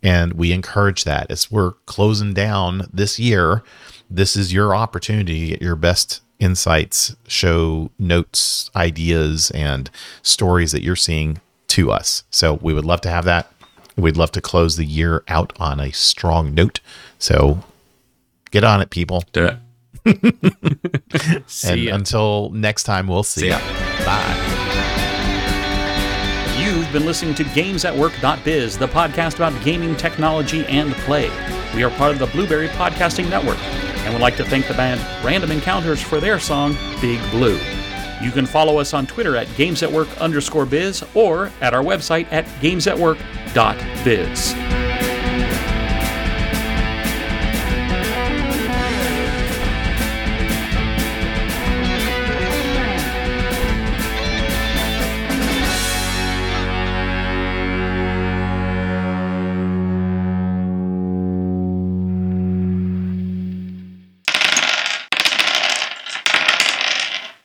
And 0.03 0.34
we 0.34 0.51
encourage 0.51 1.05
that. 1.05 1.31
As 1.31 1.49
we're 1.49 1.71
closing 1.86 2.34
down 2.34 2.89
this 2.91 3.17
year, 3.17 3.63
this 4.10 4.36
is 4.36 4.51
your 4.51 4.75
opportunity 4.75 5.39
to 5.39 5.47
get 5.53 5.62
your 5.62 5.77
best 5.77 6.21
insights, 6.39 7.15
show 7.27 7.91
notes, 7.97 8.69
ideas, 8.75 9.51
and 9.51 9.89
stories 10.21 10.73
that 10.73 10.84
you're 10.84 10.97
seeing 10.97 11.39
to 11.67 11.91
us. 11.93 12.23
So 12.29 12.55
we 12.55 12.73
would 12.73 12.86
love 12.86 12.99
to 13.01 13.10
have 13.10 13.23
that. 13.23 13.51
We'd 13.97 14.17
love 14.17 14.31
to 14.31 14.41
close 14.41 14.75
the 14.75 14.86
year 14.86 15.23
out 15.27 15.53
on 15.60 15.79
a 15.79 15.91
strong 15.91 16.53
note. 16.53 16.79
So 17.17 17.60
get 18.51 18.63
on 18.63 18.81
it, 18.81 18.89
people. 18.89 19.23
Do 19.31 19.45
it. 19.45 19.58
See 21.47 21.69
and 21.69 21.81
ya. 21.81 21.95
until 21.95 22.49
next 22.51 22.84
time, 22.84 23.08
we'll 23.08 23.23
see, 23.23 23.41
See 23.41 23.49
ya. 23.49 23.60
Bye. 24.05 24.65
You've 26.58 26.91
been 26.91 27.05
listening 27.05 27.36
to 27.36 27.43
GamesAtWork.biz, 27.43 28.77
the 28.77 28.88
podcast 28.88 29.36
about 29.36 29.63
gaming 29.63 29.95
technology 29.95 30.65
and 30.65 30.93
play. 30.95 31.29
We 31.75 31.84
are 31.84 31.89
part 31.91 32.12
of 32.12 32.19
the 32.19 32.27
Blueberry 32.27 32.67
Podcasting 32.69 33.29
Network, 33.29 33.60
and 33.60 34.13
would 34.13 34.21
like 34.21 34.38
to 34.38 34.45
thank 34.45 34.67
the 34.67 34.73
band 34.73 35.01
Random 35.23 35.51
Encounters 35.51 36.01
for 36.01 36.19
their 36.19 36.39
song 36.39 36.77
Big 37.01 37.19
Blue. 37.31 37.60
You 38.21 38.32
can 38.32 38.45
follow 38.45 38.80
us 38.80 38.93
on 38.93 39.08
Twitter 39.08 39.36
at 39.36 39.47
GamesAtWork 39.47 40.19
underscore 40.19 40.65
biz 40.65 41.04
or 41.13 41.51
at 41.62 41.73
our 41.73 41.84
website 41.84 42.32
at 42.32 42.45
GamesAtWork.biz. 42.62 44.94